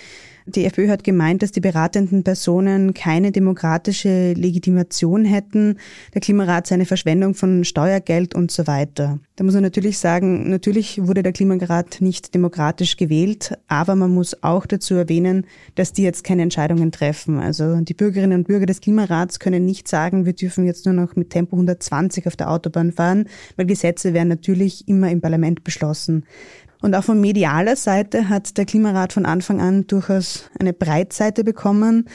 Die 0.55 0.65
FPÖ 0.65 0.89
hat 0.89 1.05
gemeint, 1.05 1.43
dass 1.43 1.53
die 1.53 1.61
beratenden 1.61 2.25
Personen 2.25 2.93
keine 2.93 3.31
demokratische 3.31 4.33
Legitimation 4.33 5.25
hätten, 5.25 5.77
der 6.13 6.21
Klimarat 6.21 6.67
sei 6.67 6.75
eine 6.75 6.87
Verschwendung 6.87 7.35
von 7.35 7.65
Steuergeld 7.65 8.35
und 8.35 8.51
so 8.51 8.67
weiter. 8.67 9.21
Da 9.37 9.45
muss 9.45 9.55
man 9.55 9.63
natürlich 9.63 9.99
sagen, 9.99 10.51
natürlich 10.51 11.07
wurde 11.07 11.23
der 11.23 11.33
Klimarat 11.33 12.01
nicht 12.01 12.35
demokratisch 12.35 12.97
gewählt, 12.97 13.57
aber 13.69 13.95
man 13.95 14.13
muss 14.13 14.43
auch 14.43 14.67
dazu 14.67 14.95
erwähnen, 14.95 15.47
dass 15.77 15.93
die 15.93 16.03
jetzt 16.03 16.25
keine 16.25 16.43
Entscheidungen 16.43 16.91
treffen. 16.91 17.39
Also 17.39 17.77
die 17.81 17.95
Bürgerinnen 17.95 18.41
und 18.41 18.49
Bürger 18.49 18.67
des 18.67 18.81
Klimarats 18.81 19.39
können 19.39 19.65
nicht 19.65 19.87
sagen, 19.87 20.27
wir 20.27 20.33
dürfen 20.33 20.67
jetzt 20.67 20.85
nur 20.85 20.95
noch 20.95 21.15
mit 21.15 21.31
Tempo 21.31 21.55
120 21.57 22.27
auf 22.27 22.37
der 22.37 22.51
Autobahn 22.51 22.93
fahren, 22.93 23.27
weil 23.57 23.67
Gesetze 23.67 24.15
werden 24.15 24.29
natürlich 24.29 24.89
immer 24.89 25.11
im 25.11 25.21
Parlament 25.21 25.63
beschlossen. 25.63 26.25
Und 26.83 26.95
auch 26.95 27.05
von 27.05 27.21
medialer 27.21 27.77
Seite 27.77 28.29
hat 28.29 28.57
der 28.57 28.65
Klimarat 28.65 29.13
von 29.13 29.27
Anfang 29.27 29.61
an 29.61 29.87
durchaus 29.87 30.51
eine 30.59 30.73
Breitseite 30.73 31.45
bekommen. 31.45 32.09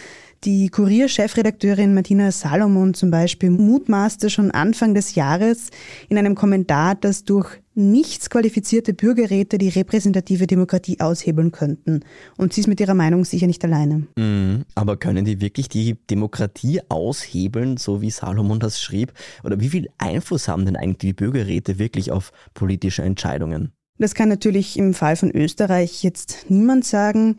Die 0.43 0.69
Kurier-Chefredakteurin 0.69 1.95
Martina 1.95 2.31
Salomon 2.31 2.93
zum 2.93 3.09
Beispiel 3.09 3.49
mutmaßte 3.49 4.29
schon 4.29 4.51
Anfang 4.51 4.93
des 4.93 5.15
Jahres 5.15 5.69
in 6.07 6.19
einem 6.19 6.35
Kommentar, 6.35 6.93
dass 6.93 7.23
durch 7.23 7.49
nichts 7.73 8.29
qualifizierte 8.29 8.93
Bürgerräte 8.93 9.57
die 9.57 9.69
repräsentative 9.69 10.45
Demokratie 10.45 10.99
aushebeln 10.99 11.51
könnten. 11.51 12.01
Und 12.37 12.53
sie 12.53 12.61
ist 12.61 12.67
mit 12.67 12.79
ihrer 12.79 12.93
Meinung 12.93 13.25
sicher 13.25 13.47
nicht 13.47 13.63
alleine. 13.63 14.07
Mhm, 14.17 14.65
aber 14.75 14.97
können 14.97 15.25
die 15.25 15.41
wirklich 15.41 15.67
die 15.67 15.97
Demokratie 16.09 16.81
aushebeln, 16.89 17.77
so 17.77 18.01
wie 18.01 18.11
Salomon 18.11 18.59
das 18.59 18.79
schrieb? 18.79 19.13
Oder 19.43 19.59
wie 19.59 19.69
viel 19.69 19.89
Einfluss 19.97 20.47
haben 20.47 20.65
denn 20.65 20.75
eigentlich 20.75 20.99
die 20.99 21.13
Bürgerräte 21.13 21.79
wirklich 21.79 22.11
auf 22.11 22.31
politische 22.53 23.01
Entscheidungen? 23.01 23.71
Das 23.97 24.13
kann 24.13 24.27
natürlich 24.27 24.77
im 24.77 24.93
Fall 24.93 25.15
von 25.15 25.31
Österreich 25.31 26.03
jetzt 26.03 26.47
niemand 26.49 26.83
sagen. 26.83 27.37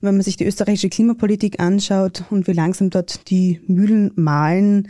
Wenn 0.00 0.14
man 0.14 0.22
sich 0.22 0.36
die 0.36 0.46
österreichische 0.46 0.88
Klimapolitik 0.88 1.60
anschaut 1.60 2.24
und 2.30 2.46
wie 2.46 2.52
langsam 2.52 2.88
dort 2.88 3.28
die 3.30 3.60
Mühlen 3.66 4.12
mahlen, 4.14 4.88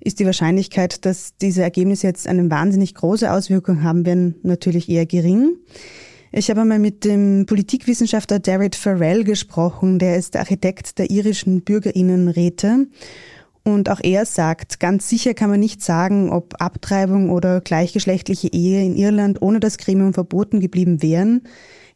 ist 0.00 0.18
die 0.18 0.26
Wahrscheinlichkeit, 0.26 1.04
dass 1.04 1.36
diese 1.36 1.62
Ergebnisse 1.62 2.06
jetzt 2.06 2.26
eine 2.26 2.50
wahnsinnig 2.50 2.94
große 2.94 3.30
Auswirkung 3.30 3.82
haben 3.82 4.06
werden, 4.06 4.36
natürlich 4.42 4.88
eher 4.88 5.06
gering. 5.06 5.56
Ich 6.32 6.50
habe 6.50 6.62
einmal 6.62 6.78
mit 6.78 7.04
dem 7.04 7.46
Politikwissenschaftler 7.46 8.38
David 8.38 8.74
Farrell 8.74 9.24
gesprochen, 9.24 9.98
der 9.98 10.16
ist 10.16 10.34
der 10.34 10.42
Architekt 10.42 10.98
der 10.98 11.10
irischen 11.10 11.62
Bürgerinnenräte 11.62 12.86
und 13.74 13.90
auch 13.90 14.00
er 14.02 14.24
sagt, 14.26 14.80
ganz 14.80 15.08
sicher 15.08 15.34
kann 15.34 15.50
man 15.50 15.60
nicht 15.60 15.82
sagen, 15.82 16.30
ob 16.30 16.60
Abtreibung 16.60 17.30
oder 17.30 17.60
gleichgeschlechtliche 17.60 18.48
Ehe 18.52 18.84
in 18.84 18.96
Irland 18.96 19.42
ohne 19.42 19.60
das 19.60 19.78
Gremium 19.78 20.14
verboten 20.14 20.60
geblieben 20.60 21.02
wären. 21.02 21.42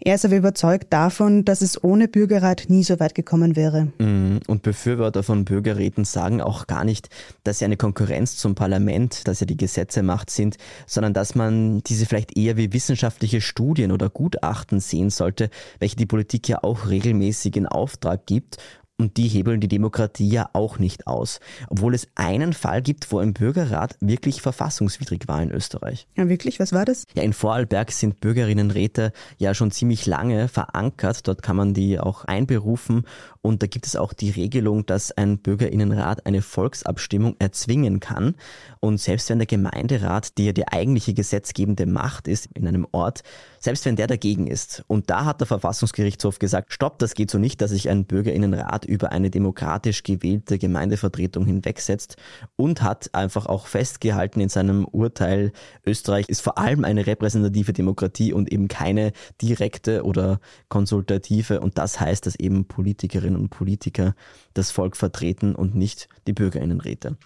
Er 0.05 0.17
ist 0.17 0.25
aber 0.25 0.37
überzeugt 0.37 0.93
davon, 0.93 1.45
dass 1.45 1.61
es 1.61 1.83
ohne 1.85 2.09
Bürgerrat 2.09 2.65
nie 2.69 2.83
so 2.83 2.99
weit 2.99 3.15
gekommen 3.15 3.55
wäre. 3.55 3.93
Mhm. 3.99 4.41
Und 4.49 4.63
Befürworter 4.63 5.23
von 5.23 5.45
Bürgerräten 5.45 6.05
sagen 6.05 6.41
auch 6.41 6.67
gar 6.67 6.85
nicht, 6.85 7.09
dass 7.45 7.61
sie 7.61 7.67
eine 7.67 7.77
Konkurrenz 7.77 8.37
zum 8.37 8.57
Parlament, 8.57 9.29
dass 9.29 9.39
ja 9.39 9.47
die 9.47 9.57
Gesetze 9.57 10.03
macht 10.03 10.31
sind, 10.31 10.57
sondern 10.87 11.15
dass 11.15 11.37
man 11.37 11.83
diese 11.85 12.07
vielleicht 12.07 12.37
eher 12.37 12.57
wie 12.57 12.73
wissenschaftliche 12.73 13.41
Studien 13.41 13.93
oder 13.93 14.11
Gutachten 14.11 14.81
sehen 14.81 15.11
sollte, 15.11 15.51
welche 15.79 15.97
die 15.97 16.07
Politik 16.07 16.49
ja 16.49 16.65
auch 16.65 16.89
regelmäßig 16.89 17.57
in 17.57 17.67
Auftrag 17.67 18.27
gibt 18.27 18.59
und 19.03 19.17
die 19.17 19.27
hebeln 19.27 19.61
die 19.61 19.69
Demokratie 19.69 20.29
ja 20.29 20.49
auch 20.53 20.79
nicht 20.79 21.09
aus. 21.09 21.41
Obwohl 21.69 21.93
es 21.93 22.07
einen 22.15 22.53
Fall 22.53 22.83
gibt, 22.83 23.11
wo 23.11 23.19
ein 23.19 23.35
Bürgerrat 23.35 23.97
wirklich 24.01 24.41
verfassungswidrig 24.41 25.27
war 25.27 25.43
in 25.43 25.51
Österreich. 25.51 26.07
Ja, 26.17 26.29
wirklich? 26.29 26.61
Was 26.61 26.73
war 26.73 26.85
das? 26.85 27.05
Ja, 27.15 27.25
in 27.25 27.33
Vorarlberg 27.33 27.91
sind 27.91 28.21
Bürgerinnenräte 28.21 29.13
ja 29.39 29.55
schon 29.55 29.73
ziemlich 29.73 30.07
lange 30.07 30.47
verankert. 30.47 31.27
Dort 31.27 31.43
kann 31.43 31.57
man 31.57 31.75
die 31.75 31.99
auch 31.99 32.25
einberufen. 32.25 33.05
Und 33.41 33.63
da 33.63 33.67
gibt 33.67 33.87
es 33.87 33.97
auch 33.97 34.13
die 34.13 34.31
Regelung, 34.31 34.87
dass 34.87 35.11
ein 35.11 35.39
Bürgerinnenrat 35.39 36.25
eine 36.25 36.41
Volksabstimmung 36.41 37.35
erzwingen 37.41 37.99
kann. 37.99 38.37
Und 38.79 39.01
selbst 39.01 39.29
wenn 39.31 39.41
der 39.41 39.47
Gemeinderat, 39.47 40.39
der 40.39 40.53
die 40.53 40.69
eigentliche 40.69 41.13
gesetzgebende 41.13 41.87
Macht 41.87 42.29
ist 42.29 42.49
in 42.55 42.69
einem 42.69 42.87
Ort, 42.93 43.25
selbst 43.63 43.85
wenn 43.87 43.95
der 43.95 44.09
dagegen 44.09 44.49
ist. 44.49 44.85
Und 44.89 45.09
da 45.09 45.25
hat 45.25 45.41
der 45.41 45.47
Verfassungsgerichtshof 45.47 46.41
gesagt, 46.41 46.73
stopp, 46.73 46.99
das 46.99 47.15
geht 47.15 47.31
so 47.31 47.39
nicht, 47.39 47.61
dass 47.61 47.71
sich 47.71 47.89
ein 47.89 48.05
Bürgerinnenrat 48.05 48.85
über 48.85 49.13
eine 49.13 49.31
demokratisch 49.31 50.03
gewählte 50.03 50.59
Gemeindevertretung 50.59 51.47
hinwegsetzt 51.47 52.17
und 52.57 52.83
hat 52.83 53.15
einfach 53.15 53.47
auch 53.47 53.69
festgehalten 53.69 54.41
in 54.41 54.49
seinem 54.49 54.85
Urteil, 54.85 55.53
Österreich 55.87 56.29
ist 56.29 56.41
vor 56.41 56.59
allem 56.59 56.85
eine 56.85 57.07
repräsentative 57.07 57.73
Demokratie 57.73 58.33
und 58.33 58.53
eben 58.53 58.67
keine 58.67 59.13
direkte 59.41 60.03
oder 60.03 60.41
konsultative. 60.69 61.61
Und 61.61 61.79
das 61.79 62.01
heißt, 62.01 62.27
dass 62.27 62.35
eben 62.35 62.67
Politikerinnen 62.67 63.41
und 63.41 63.51
Politiker 63.51 64.15
das 64.55 64.73
Volk 64.73 64.97
vertreten 64.97 65.55
und 65.55 65.77
nicht 65.77 66.09
die 66.27 66.33
Bürgerinnenräte. 66.33 67.17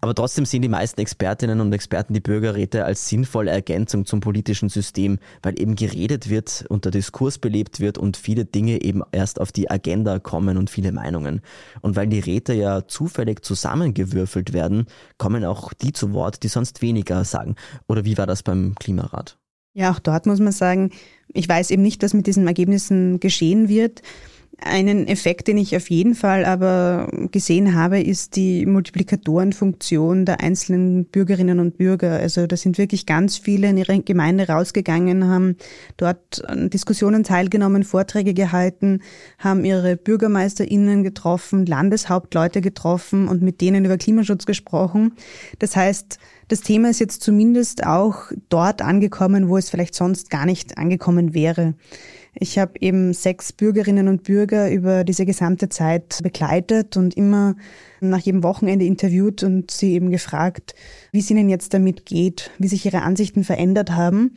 Aber 0.00 0.14
trotzdem 0.14 0.44
sehen 0.44 0.62
die 0.62 0.68
meisten 0.68 1.00
Expertinnen 1.00 1.60
und 1.60 1.72
Experten 1.72 2.14
die 2.14 2.20
Bürgerräte 2.20 2.84
als 2.84 3.08
sinnvolle 3.08 3.50
Ergänzung 3.50 4.06
zum 4.06 4.20
politischen 4.20 4.68
System, 4.68 5.18
weil 5.42 5.60
eben 5.60 5.76
geredet 5.80 6.28
wird 6.28 6.66
und 6.68 6.84
der 6.84 6.92
Diskurs 6.92 7.38
belebt 7.38 7.80
wird 7.80 7.96
und 7.96 8.18
viele 8.18 8.44
Dinge 8.44 8.82
eben 8.82 9.02
erst 9.12 9.40
auf 9.40 9.50
die 9.50 9.70
Agenda 9.70 10.18
kommen 10.18 10.58
und 10.58 10.68
viele 10.68 10.92
Meinungen. 10.92 11.40
Und 11.80 11.96
weil 11.96 12.06
die 12.06 12.20
Räte 12.20 12.52
ja 12.52 12.86
zufällig 12.86 13.42
zusammengewürfelt 13.42 14.52
werden, 14.52 14.84
kommen 15.16 15.42
auch 15.42 15.72
die 15.72 15.92
zu 15.92 16.12
Wort, 16.12 16.42
die 16.42 16.48
sonst 16.48 16.82
weniger 16.82 17.24
sagen. 17.24 17.54
Oder 17.88 18.04
wie 18.04 18.18
war 18.18 18.26
das 18.26 18.42
beim 18.42 18.74
Klimarat? 18.78 19.38
Ja, 19.72 19.90
auch 19.90 20.00
dort 20.00 20.26
muss 20.26 20.38
man 20.38 20.52
sagen, 20.52 20.90
ich 21.28 21.48
weiß 21.48 21.70
eben 21.70 21.82
nicht, 21.82 22.02
was 22.02 22.12
mit 22.12 22.26
diesen 22.26 22.46
Ergebnissen 22.46 23.18
geschehen 23.18 23.70
wird. 23.70 24.02
Einen 24.58 25.06
Effekt, 25.06 25.48
den 25.48 25.56
ich 25.56 25.74
auf 25.74 25.88
jeden 25.88 26.14
Fall 26.14 26.44
aber 26.44 27.08
gesehen 27.30 27.74
habe, 27.74 27.98
ist 27.98 28.36
die 28.36 28.66
Multiplikatorenfunktion 28.66 30.26
der 30.26 30.40
einzelnen 30.40 31.06
Bürgerinnen 31.06 31.60
und 31.60 31.78
Bürger. 31.78 32.18
Also 32.18 32.46
da 32.46 32.58
sind 32.58 32.76
wirklich 32.76 33.06
ganz 33.06 33.38
viele 33.38 33.70
in 33.70 33.78
ihre 33.78 34.02
Gemeinde 34.02 34.48
rausgegangen, 34.48 35.26
haben 35.28 35.56
dort 35.96 36.44
an 36.46 36.68
Diskussionen 36.68 37.24
teilgenommen, 37.24 37.84
Vorträge 37.84 38.34
gehalten, 38.34 39.00
haben 39.38 39.64
ihre 39.64 39.96
BürgermeisterInnen 39.96 41.04
getroffen, 41.04 41.64
Landeshauptleute 41.64 42.60
getroffen 42.60 43.28
und 43.28 43.40
mit 43.40 43.62
denen 43.62 43.86
über 43.86 43.96
Klimaschutz 43.96 44.44
gesprochen. 44.44 45.14
Das 45.58 45.74
heißt, 45.74 46.18
das 46.48 46.60
Thema 46.60 46.90
ist 46.90 46.98
jetzt 46.98 47.22
zumindest 47.22 47.86
auch 47.86 48.24
dort 48.50 48.82
angekommen, 48.82 49.48
wo 49.48 49.56
es 49.56 49.70
vielleicht 49.70 49.94
sonst 49.94 50.28
gar 50.28 50.44
nicht 50.44 50.76
angekommen 50.76 51.32
wäre. 51.32 51.74
Ich 52.42 52.58
habe 52.58 52.72
eben 52.80 53.12
sechs 53.12 53.52
Bürgerinnen 53.52 54.08
und 54.08 54.22
Bürger 54.22 54.70
über 54.70 55.04
diese 55.04 55.26
gesamte 55.26 55.68
Zeit 55.68 56.20
begleitet 56.22 56.96
und 56.96 57.14
immer 57.14 57.54
nach 58.00 58.20
jedem 58.20 58.42
Wochenende 58.42 58.86
interviewt 58.86 59.42
und 59.42 59.70
sie 59.70 59.92
eben 59.92 60.10
gefragt, 60.10 60.74
wie 61.12 61.18
es 61.18 61.30
ihnen 61.30 61.50
jetzt 61.50 61.74
damit 61.74 62.06
geht, 62.06 62.50
wie 62.58 62.68
sich 62.68 62.86
ihre 62.86 63.02
Ansichten 63.02 63.44
verändert 63.44 63.90
haben. 63.90 64.36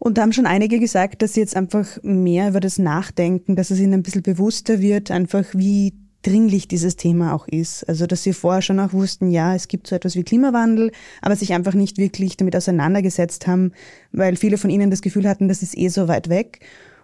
Und 0.00 0.18
da 0.18 0.22
haben 0.22 0.32
schon 0.32 0.46
einige 0.46 0.80
gesagt, 0.80 1.22
dass 1.22 1.34
sie 1.34 1.40
jetzt 1.40 1.54
einfach 1.54 2.02
mehr 2.02 2.48
über 2.48 2.58
das 2.58 2.78
nachdenken, 2.78 3.54
dass 3.54 3.70
es 3.70 3.78
ihnen 3.78 3.94
ein 3.94 4.02
bisschen 4.02 4.22
bewusster 4.22 4.80
wird, 4.80 5.12
einfach 5.12 5.44
wie 5.52 5.94
dringlich 6.22 6.66
dieses 6.66 6.96
Thema 6.96 7.32
auch 7.32 7.46
ist. 7.46 7.88
Also, 7.88 8.08
dass 8.08 8.24
sie 8.24 8.32
vorher 8.32 8.60
schon 8.60 8.80
auch 8.80 8.92
wussten, 8.92 9.30
ja, 9.30 9.54
es 9.54 9.68
gibt 9.68 9.86
so 9.86 9.94
etwas 9.94 10.16
wie 10.16 10.24
Klimawandel, 10.24 10.90
aber 11.22 11.36
sich 11.36 11.52
einfach 11.52 11.74
nicht 11.74 11.96
wirklich 11.96 12.36
damit 12.36 12.56
auseinandergesetzt 12.56 13.46
haben, 13.46 13.70
weil 14.10 14.34
viele 14.34 14.58
von 14.58 14.68
ihnen 14.68 14.90
das 14.90 15.00
Gefühl 15.00 15.28
hatten, 15.28 15.46
das 15.46 15.62
ist 15.62 15.78
eh 15.78 15.88
so 15.88 16.08
weit 16.08 16.28
weg. 16.28 16.58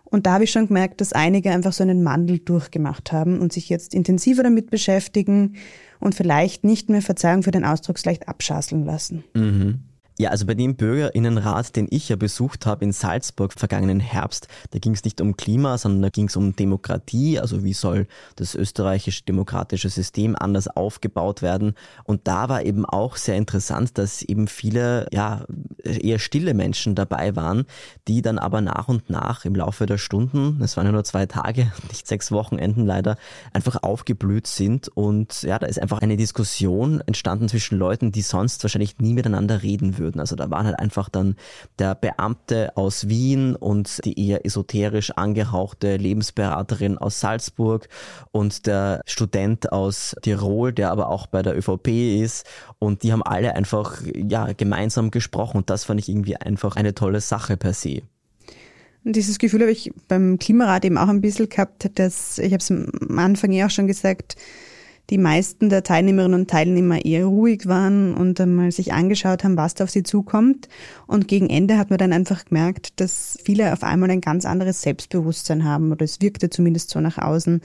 Und 0.08 0.26
da 0.26 0.34
habe 0.34 0.44
ich 0.44 0.50
schon 0.50 0.68
gemerkt, 0.68 1.00
dass 1.00 1.12
einige 1.12 1.50
einfach 1.50 1.72
so 1.72 1.82
einen 1.82 2.02
Mandel 2.02 2.38
durchgemacht 2.38 3.12
haben 3.12 3.40
und 3.40 3.52
sich 3.52 3.68
jetzt 3.68 3.94
intensiver 3.94 4.42
damit 4.42 4.70
beschäftigen 4.70 5.56
und 6.00 6.14
vielleicht 6.14 6.64
nicht 6.64 6.88
mehr 6.88 7.02
Verzeihung 7.02 7.42
für 7.42 7.50
den 7.50 7.64
Ausdruck 7.64 8.02
leicht 8.04 8.28
abschasseln 8.28 8.84
lassen. 8.84 9.24
Mhm. 9.34 9.80
Ja, 10.18 10.30
also 10.30 10.46
bei 10.46 10.54
dem 10.54 10.76
Bürgerinnenrat, 10.76 11.76
den 11.76 11.88
ich 11.90 12.08
ja 12.08 12.16
besucht 12.16 12.64
habe 12.64 12.86
in 12.86 12.92
Salzburg 12.92 13.52
vergangenen 13.52 14.00
Herbst, 14.00 14.48
da 14.70 14.78
ging 14.78 14.94
es 14.94 15.04
nicht 15.04 15.20
um 15.20 15.36
Klima, 15.36 15.76
sondern 15.76 16.00
da 16.00 16.08
ging 16.08 16.28
es 16.28 16.36
um 16.36 16.56
Demokratie, 16.56 17.38
also 17.38 17.64
wie 17.64 17.74
soll 17.74 18.06
das 18.36 18.54
österreichische 18.54 19.24
demokratische 19.24 19.90
System 19.90 20.34
anders 20.34 20.68
aufgebaut 20.68 21.42
werden. 21.42 21.74
Und 22.04 22.26
da 22.28 22.48
war 22.48 22.64
eben 22.64 22.86
auch 22.86 23.16
sehr 23.16 23.36
interessant, 23.36 23.98
dass 23.98 24.22
eben 24.22 24.48
viele, 24.48 25.06
ja, 25.12 25.44
eher 25.84 26.18
stille 26.18 26.54
Menschen 26.54 26.94
dabei 26.94 27.36
waren, 27.36 27.66
die 28.08 28.22
dann 28.22 28.38
aber 28.38 28.62
nach 28.62 28.88
und 28.88 29.10
nach 29.10 29.44
im 29.44 29.54
Laufe 29.54 29.84
der 29.84 29.98
Stunden, 29.98 30.62
es 30.62 30.78
waren 30.78 30.86
ja 30.86 30.92
nur 30.92 31.04
zwei 31.04 31.26
Tage, 31.26 31.70
nicht 31.88 32.06
sechs 32.06 32.32
Wochenenden 32.32 32.86
leider, 32.86 33.18
einfach 33.52 33.82
aufgeblüht 33.82 34.46
sind. 34.46 34.88
Und 34.88 35.42
ja, 35.42 35.58
da 35.58 35.66
ist 35.66 35.78
einfach 35.78 36.00
eine 36.00 36.16
Diskussion 36.16 37.02
entstanden 37.02 37.50
zwischen 37.50 37.76
Leuten, 37.76 38.12
die 38.12 38.22
sonst 38.22 38.64
wahrscheinlich 38.64 38.98
nie 38.98 39.12
miteinander 39.12 39.62
reden 39.62 39.98
würden 39.98 40.05
würden. 40.06 40.20
Also 40.20 40.36
da 40.36 40.50
waren 40.50 40.66
halt 40.66 40.78
einfach 40.78 41.08
dann 41.08 41.36
der 41.78 41.94
Beamte 41.94 42.76
aus 42.76 43.08
Wien 43.08 43.56
und 43.56 44.04
die 44.04 44.18
eher 44.28 44.46
esoterisch 44.46 45.10
angehauchte 45.10 45.96
Lebensberaterin 45.96 46.96
aus 46.96 47.20
Salzburg 47.20 47.88
und 48.30 48.66
der 48.66 49.02
Student 49.06 49.72
aus 49.72 50.14
Tirol, 50.22 50.72
der 50.72 50.90
aber 50.90 51.08
auch 51.08 51.26
bei 51.26 51.42
der 51.42 51.58
ÖVP 51.58 51.88
ist. 52.22 52.46
Und 52.78 53.02
die 53.02 53.12
haben 53.12 53.22
alle 53.22 53.54
einfach 53.54 54.00
ja 54.14 54.52
gemeinsam 54.52 55.10
gesprochen. 55.10 55.58
Und 55.58 55.70
das 55.70 55.84
fand 55.84 56.00
ich 56.00 56.08
irgendwie 56.08 56.36
einfach 56.36 56.76
eine 56.76 56.94
tolle 56.94 57.20
Sache 57.20 57.56
per 57.56 57.74
se. 57.74 58.02
Dieses 59.08 59.38
Gefühl 59.38 59.60
habe 59.60 59.70
ich 59.70 59.92
beim 60.08 60.38
Klimarat 60.38 60.84
eben 60.84 60.98
auch 60.98 61.08
ein 61.08 61.20
bisschen 61.20 61.48
gehabt, 61.48 61.88
dass, 61.96 62.38
ich 62.38 62.52
habe 62.52 62.56
es 62.56 62.70
am 62.70 63.18
Anfang 63.18 63.52
ja 63.52 63.66
auch 63.66 63.70
schon 63.70 63.86
gesagt, 63.86 64.36
die 65.10 65.18
meisten 65.18 65.68
der 65.68 65.82
Teilnehmerinnen 65.82 66.40
und 66.40 66.50
Teilnehmer 66.50 67.04
eher 67.04 67.26
ruhig 67.26 67.66
waren 67.66 68.14
und 68.14 68.40
einmal 68.40 68.72
sich 68.72 68.92
angeschaut 68.92 69.44
haben, 69.44 69.56
was 69.56 69.74
da 69.74 69.84
auf 69.84 69.90
sie 69.90 70.02
zukommt. 70.02 70.68
Und 71.06 71.28
gegen 71.28 71.48
Ende 71.48 71.78
hat 71.78 71.90
man 71.90 71.98
dann 71.98 72.12
einfach 72.12 72.44
gemerkt, 72.44 73.00
dass 73.00 73.38
viele 73.44 73.72
auf 73.72 73.84
einmal 73.84 74.10
ein 74.10 74.20
ganz 74.20 74.44
anderes 74.44 74.82
Selbstbewusstsein 74.82 75.64
haben 75.64 75.92
oder 75.92 76.04
es 76.04 76.20
wirkte 76.20 76.50
zumindest 76.50 76.90
so 76.90 77.00
nach 77.00 77.18
außen. 77.18 77.60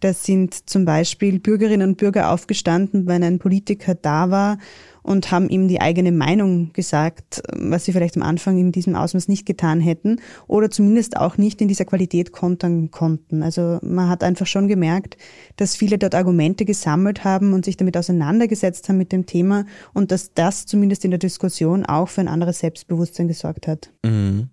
Da 0.00 0.12
sind 0.12 0.68
zum 0.68 0.84
Beispiel 0.84 1.40
Bürgerinnen 1.40 1.88
und 1.88 1.96
Bürger 1.96 2.30
aufgestanden, 2.30 3.06
wenn 3.06 3.24
ein 3.24 3.38
Politiker 3.38 3.94
da 3.94 4.30
war 4.30 4.58
und 5.06 5.30
haben 5.30 5.48
ihm 5.48 5.68
die 5.68 5.80
eigene 5.80 6.10
Meinung 6.10 6.72
gesagt, 6.72 7.40
was 7.54 7.84
sie 7.84 7.92
vielleicht 7.92 8.16
am 8.16 8.24
Anfang 8.24 8.58
in 8.58 8.72
diesem 8.72 8.96
Ausmaß 8.96 9.28
nicht 9.28 9.46
getan 9.46 9.80
hätten 9.80 10.20
oder 10.48 10.68
zumindest 10.68 11.16
auch 11.16 11.38
nicht 11.38 11.60
in 11.60 11.68
dieser 11.68 11.84
Qualität 11.84 12.32
kontern 12.32 12.90
konnten. 12.90 13.44
Also 13.44 13.78
man 13.82 14.08
hat 14.08 14.24
einfach 14.24 14.46
schon 14.46 14.66
gemerkt, 14.66 15.16
dass 15.54 15.76
viele 15.76 15.96
dort 15.96 16.16
Argumente 16.16 16.64
gesammelt 16.64 17.22
haben 17.22 17.52
und 17.52 17.64
sich 17.64 17.76
damit 17.76 17.96
auseinandergesetzt 17.96 18.88
haben 18.88 18.98
mit 18.98 19.12
dem 19.12 19.26
Thema 19.26 19.64
und 19.94 20.10
dass 20.10 20.34
das 20.34 20.66
zumindest 20.66 21.04
in 21.04 21.12
der 21.12 21.18
Diskussion 21.18 21.86
auch 21.86 22.08
für 22.08 22.22
ein 22.22 22.28
anderes 22.28 22.58
Selbstbewusstsein 22.58 23.28
gesorgt 23.28 23.68
hat. 23.68 23.92
Mhm. 24.04 24.50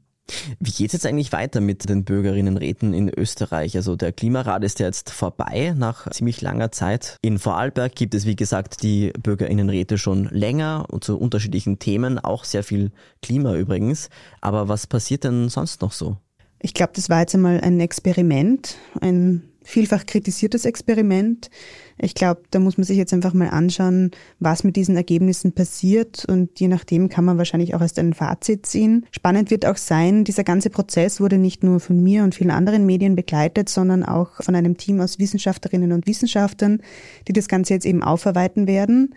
Wie 0.60 0.72
geht 0.72 0.88
es 0.88 0.94
jetzt 0.94 1.06
eigentlich 1.06 1.32
weiter 1.32 1.62
mit 1.62 1.90
den 1.90 2.04
Bürgerinnenräten 2.04 2.94
in 2.94 3.10
Österreich? 3.10 3.76
Also 3.76 3.96
der 3.96 4.12
Klimarat 4.12 4.64
ist 4.64 4.80
ja 4.80 4.88
jetzt 4.88 5.10
vorbei 5.10 5.74
nach 5.78 6.10
ziemlich 6.12 6.42
langer 6.42 6.72
Zeit. 6.72 7.18
In 7.22 7.40
Vorarlberg 7.40 7.96
gibt 7.96 8.14
es, 8.16 8.26
wie 8.26 8.36
gesagt, 8.36 8.84
die 8.84 9.12
Bürgerinnenräte 9.22 9.98
schon 9.98 10.26
länger 10.26 10.86
und 10.90 11.04
zu 11.04 11.18
unterschiedlichen 11.18 11.80
Themen, 11.80 12.20
auch 12.20 12.44
sehr 12.44 12.64
viel 12.64 12.92
Klima 13.22 13.56
übrigens. 13.56 14.10
Aber 14.42 14.68
was 14.68 14.88
passiert 14.88 15.24
denn 15.24 15.50
sonst 15.50 15.82
noch 15.82 15.92
so? 15.92 16.18
Ich 16.60 16.74
glaube, 16.74 16.94
das 16.96 17.10
war 17.10 17.20
jetzt 17.20 17.36
einmal 17.36 17.60
ein 17.60 17.80
Experiment, 17.80 18.78
ein 19.02 19.44
vielfach 19.64 20.06
kritisiertes 20.06 20.66
Experiment. 20.66 21.50
Ich 21.98 22.16
glaube, 22.16 22.42
da 22.52 22.60
muss 22.60 22.78
man 22.78 22.86
sich 22.86 22.98
jetzt 22.98 23.14
einfach 23.14 23.34
mal 23.34 23.50
anschauen, 23.50 24.12
was 24.40 24.64
mit 24.64 24.76
diesen 24.76 24.96
Ergebnissen 24.96 25.54
passiert 25.54 26.26
und 26.26 26.60
je 26.60 26.68
nachdem 26.68 27.10
kann 27.10 27.26
man 27.26 27.38
wahrscheinlich 27.38 27.76
auch 27.76 27.82
erst 27.82 28.00
ein 28.00 28.14
Fazit 28.14 28.66
ziehen. 28.66 29.06
Spannend 29.12 29.52
wird 29.52 29.66
auch 29.66 29.78
sein, 29.78 30.24
dieser 30.24 30.44
ganze 30.44 30.70
Prozess 30.70 31.22
wurde 31.22 31.38
nicht 31.38 31.64
nur 31.64 31.80
von 31.80 32.02
mir 32.02 32.24
und 32.24 32.36
vielen 32.36 32.52
anderen 32.52 32.86
Medien 32.86 33.16
begleitet, 33.16 33.70
sondern 33.70 34.04
auch 34.04 34.44
von 34.44 34.56
einem 34.56 34.78
Team 34.78 35.00
aus 35.00 35.20
Wissenschaftlerinnen 35.20 35.92
und 35.92 36.08
Wissenschaftlern, 36.08 36.82
die 37.28 37.34
das 37.34 37.48
Ganze 37.48 37.76
jetzt 37.76 37.86
eben 37.86 38.04
aufarbeiten 38.04 38.68
werden. 38.68 39.14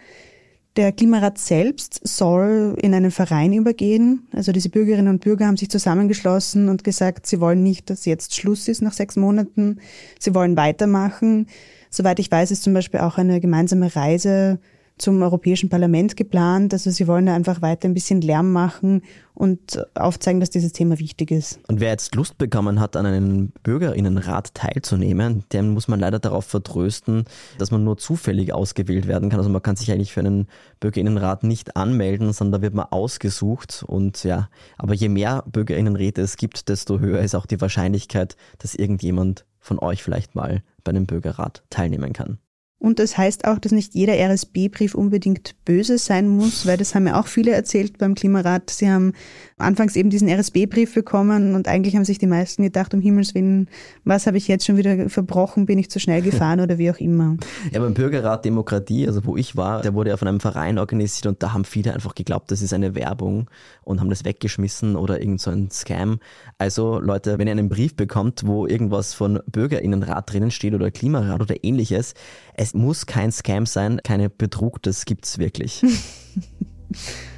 Der 0.77 0.93
Klimarat 0.93 1.39
selbst 1.39 2.07
soll 2.07 2.77
in 2.83 2.93
einen 2.93 3.11
Verein 3.11 3.55
übergehen. 3.55 4.29
Also 4.33 4.53
diese 4.53 4.69
Bürgerinnen 4.69 5.09
und 5.09 5.23
Bürger 5.23 5.47
haben 5.47 5.57
sich 5.57 5.71
zusammengeschlossen 5.71 6.69
und 6.69 6.85
gesagt, 6.85 7.27
sie 7.27 7.41
wollen 7.41 7.63
nicht, 7.63 7.89
dass 7.89 8.05
jetzt 8.05 8.35
Schluss 8.35 8.69
ist 8.69 8.83
nach 8.83 8.93
sechs 8.93 9.17
Monaten. 9.17 9.81
Sie 10.19 10.35
wollen 10.35 10.55
weitermachen. 10.57 11.47
Soweit 11.89 12.19
ich 12.19 12.31
weiß, 12.31 12.51
ist 12.51 12.63
zum 12.63 12.75
Beispiel 12.75 13.01
auch 13.01 13.17
eine 13.17 13.41
gemeinsame 13.41 13.97
Reise 13.97 14.59
zum 14.99 15.23
Europäischen 15.23 15.69
Parlament 15.69 16.17
geplant. 16.17 16.73
Also 16.73 16.91
sie 16.91 17.07
wollen 17.07 17.27
da 17.27 17.35
einfach 17.35 17.61
weiter 17.61 17.89
ein 17.89 17.95
bisschen 17.95 18.21
Lärm 18.23 18.53
machen 18.53 19.03
und 19.35 19.85
aufzeigen, 19.95 20.41
dass 20.41 20.49
dieses 20.49 20.73
Thema 20.73 20.99
wichtig 20.99 21.31
ist. 21.31 21.61
Und 21.69 21.81
wer 21.81 21.91
jetzt 21.91 22.15
Lust 22.15 22.39
bekommen 22.39 22.81
hat, 22.81 22.97
an 22.97 23.05
einem 23.05 23.53
Bürgerinnenrat 23.63 24.55
teilzunehmen, 24.55 25.45
den 25.53 25.71
muss 25.71 25.89
man 25.89 26.01
leider 26.01 26.19
darauf 26.19 26.47
vertrösten, 26.47 27.25
dass 27.59 27.71
man 27.71 27.85
nur 27.85 27.99
zufällig 27.99 28.55
ausgewählt 28.55 29.07
werden 29.07 29.29
kann. 29.29 29.39
Also 29.39 29.51
man 29.51 29.63
kann 29.63 29.77
sich 29.77 29.93
eigentlich 29.93 30.15
für 30.15 30.21
einen 30.21 30.47
Bürgerinnenrat 30.81 31.45
nicht 31.45 31.77
anmelden, 31.77 32.33
sondern 32.33 32.61
da 32.61 32.65
wird 32.65 32.75
man 32.75 32.87
ausgesucht. 32.91 33.85
Und 33.87 34.25
ja, 34.25 34.49
aber 34.79 34.95
je 34.95 35.11
mehr 35.11 35.45
Bürgerinnenräte 35.47 36.23
es 36.23 36.39
gibt, 36.39 36.71
desto 36.71 37.01
höher 37.01 37.21
ist 37.21 37.35
auch 37.35 37.47
die 37.47 37.61
Wahrscheinlichkeit, 37.61 38.37
dass 38.59 38.75
irgendjemand 38.75 39.45
von 39.61 39.79
euch 39.79 40.03
vielleicht 40.03 40.35
mal 40.35 40.63
bei 40.85 40.91
einem 40.91 41.07
Bürgerrat 41.07 41.65
teilnehmen 41.69 42.15
kann. 42.15 42.39
Und 42.79 42.99
das 42.99 43.17
heißt 43.17 43.47
auch, 43.47 43.59
dass 43.59 43.73
nicht 43.73 43.95
jeder 43.95 44.13
RSB-Brief 44.13 44.95
unbedingt 44.95 45.55
böse 45.65 45.97
sein 45.97 46.29
muss, 46.29 46.67
weil 46.67 46.77
das 46.77 46.95
haben 46.95 47.07
ja 47.07 47.19
auch 47.19 47.27
viele 47.27 47.53
erzählt 47.53 47.97
beim 47.97 48.15
Klimarat. 48.15 48.69
Sie 48.69 48.91
haben 48.91 49.15
anfangs 49.57 49.97
eben 49.97 50.11
diesen 50.11 50.29
RSB-Brief 50.29 50.93
bekommen 50.93 51.55
und 51.55 51.69
eigentlich 51.69 51.97
haben 51.97 52.05
sich 52.05 52.19
die 52.19 52.27
meisten 52.27 52.63
gedacht, 52.63 52.93
um 52.93 53.01
Himmels 53.01 53.35
Willen, 53.35 53.69
was 54.05 54.27
habe 54.27 54.37
ich 54.37 54.47
jetzt 54.47 54.67
schon 54.67 54.77
wieder 54.77 55.09
verbrochen, 55.09 55.65
bin 55.65 55.79
ich 55.79 55.91
zu 55.91 55.99
schnell 55.99 56.21
gefahren 56.23 56.61
oder 56.61 56.77
wie 56.77 56.91
auch 56.91 56.99
immer. 56.99 57.39
Ja, 57.73 57.81
beim 57.81 57.95
Bürgerrat 57.95 58.45
Demokratie, 58.45 59.07
also 59.07 59.25
wo 59.25 59.39
ich 59.39 59.57
war, 59.57 59.81
der 59.81 59.95
wurde 59.95 60.11
ja 60.11 60.19
von 60.19 60.29
einem 60.29 60.41
Verein 60.41 60.79
organisiert 60.79 61.27
und 61.27 61.43
da 61.43 61.55
haben 61.55 61.65
viele 61.65 61.95
einfach 61.95 62.15
geglaubt, 62.15 62.51
das 62.51 62.61
ist 62.61 62.75
eine 62.75 62.95
Werbung 62.95 63.49
und 63.85 64.01
haben 64.01 64.11
das 64.11 64.27
weggeschmissen 64.27 64.97
oder 64.97 65.19
irgend 65.21 65.41
so 65.41 65.51
ein 65.51 65.71
Scam. 65.71 66.19
Also 66.59 67.01
Leute, 67.01 67.39
wenn 67.39 67.49
ihr 67.49 67.53
einen 67.53 67.71
Brief 67.71 67.97
bekommt, 67.97 68.47
wo 68.47 68.67
irgendwas 68.67 69.15
von 69.15 69.41
Bürgerinnenrat 69.47 70.31
drinnen 70.31 70.51
steht 70.51 70.75
oder 70.75 70.91
Klimarat 70.91 71.41
oder 71.41 71.65
ähnliches, 71.65 72.13
es 72.57 72.75
muss 72.75 73.07
kein 73.07 73.31
Scam 73.33 73.67
sein, 73.67 74.01
keine 74.03 74.31
Betrug, 74.31 74.83
das 74.83 75.05
gibt's 75.05 75.39
wirklich. 75.39 75.85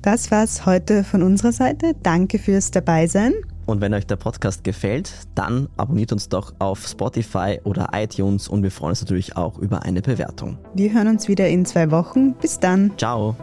Das 0.02 0.30
war's 0.30 0.66
heute 0.66 1.04
von 1.04 1.22
unserer 1.22 1.52
Seite. 1.52 1.94
Danke 2.02 2.38
fürs 2.38 2.70
Dabeisein. 2.70 3.32
Und 3.66 3.80
wenn 3.80 3.92
euch 3.92 4.06
der 4.06 4.16
Podcast 4.16 4.62
gefällt, 4.62 5.12
dann 5.34 5.68
abonniert 5.76 6.12
uns 6.12 6.28
doch 6.28 6.54
auf 6.58 6.86
Spotify 6.86 7.58
oder 7.64 7.88
iTunes 7.92 8.46
und 8.46 8.62
wir 8.62 8.70
freuen 8.70 8.90
uns 8.90 9.00
natürlich 9.00 9.36
auch 9.36 9.58
über 9.58 9.82
eine 9.82 10.00
Bewertung. 10.00 10.58
Wir 10.74 10.92
hören 10.92 11.08
uns 11.08 11.28
wieder 11.28 11.48
in 11.48 11.64
zwei 11.64 11.90
Wochen. 11.90 12.34
Bis 12.34 12.58
dann. 12.58 12.92
Ciao. 12.98 13.36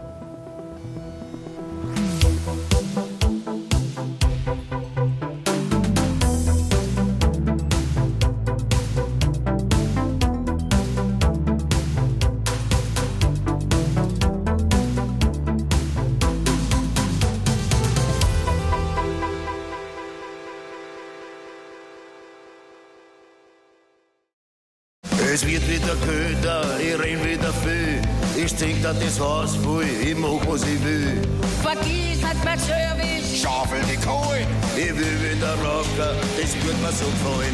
Es 25.35 25.45
wird 25.45 25.67
wieder 25.67 25.97
köder, 25.97 26.79
ich 26.79 26.97
renn 26.97 27.21
wieder 27.21 27.51
viel. 27.55 28.01
ich 28.41 28.55
trink 28.55 28.81
da 28.81 28.93
das 28.93 29.19
Haus 29.19 29.57
voll, 29.57 29.83
ich 29.83 30.15
mach 30.15 30.39
was 30.47 30.61
ich 30.61 30.81
will. 30.81 31.21
Vergiss 31.61 32.21
nicht 32.21 32.45
mein 32.45 32.57
Service. 32.57 33.41
Schaufel 33.41 33.81
die 33.91 33.97
Kohle, 33.97 34.47
ich 34.77 34.95
will 34.95 35.35
wieder 35.35 35.55
rocken, 35.55 36.15
das 36.39 36.55
wird 36.63 36.81
mir 36.81 36.91
so 36.93 37.03
gefallen. 37.07 37.53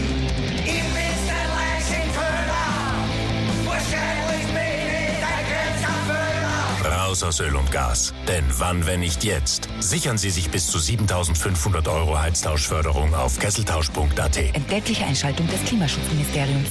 Ich 0.57 0.83
bin's 0.93 1.25
der 1.25 1.47
Leichenköder. 1.57 2.67
Wahrscheinlich 3.65 4.45
bin 4.45 4.77
ich 4.85 5.17
dein 5.25 5.43
Grenzerfüller. 5.49 6.99
Raus 6.99 7.23
aus 7.23 7.39
Öl 7.39 7.55
und 7.55 7.71
Gas. 7.71 8.13
Denn 8.27 8.45
wann, 8.59 8.85
wenn 8.85 8.99
nicht 8.99 9.23
jetzt? 9.23 9.69
Sichern 9.79 10.19
Sie 10.19 10.29
sich 10.29 10.51
bis 10.51 10.67
zu 10.67 10.77
7500 10.77 11.87
Euro 11.87 12.19
Heiztauschförderung 12.19 13.15
auf 13.15 13.39
kesseltausch.at. 13.39 14.37
Entgeltliche 14.53 15.03
Einschaltung 15.03 15.47
des 15.47 15.63
Klimaschutzministeriums. 15.65 16.69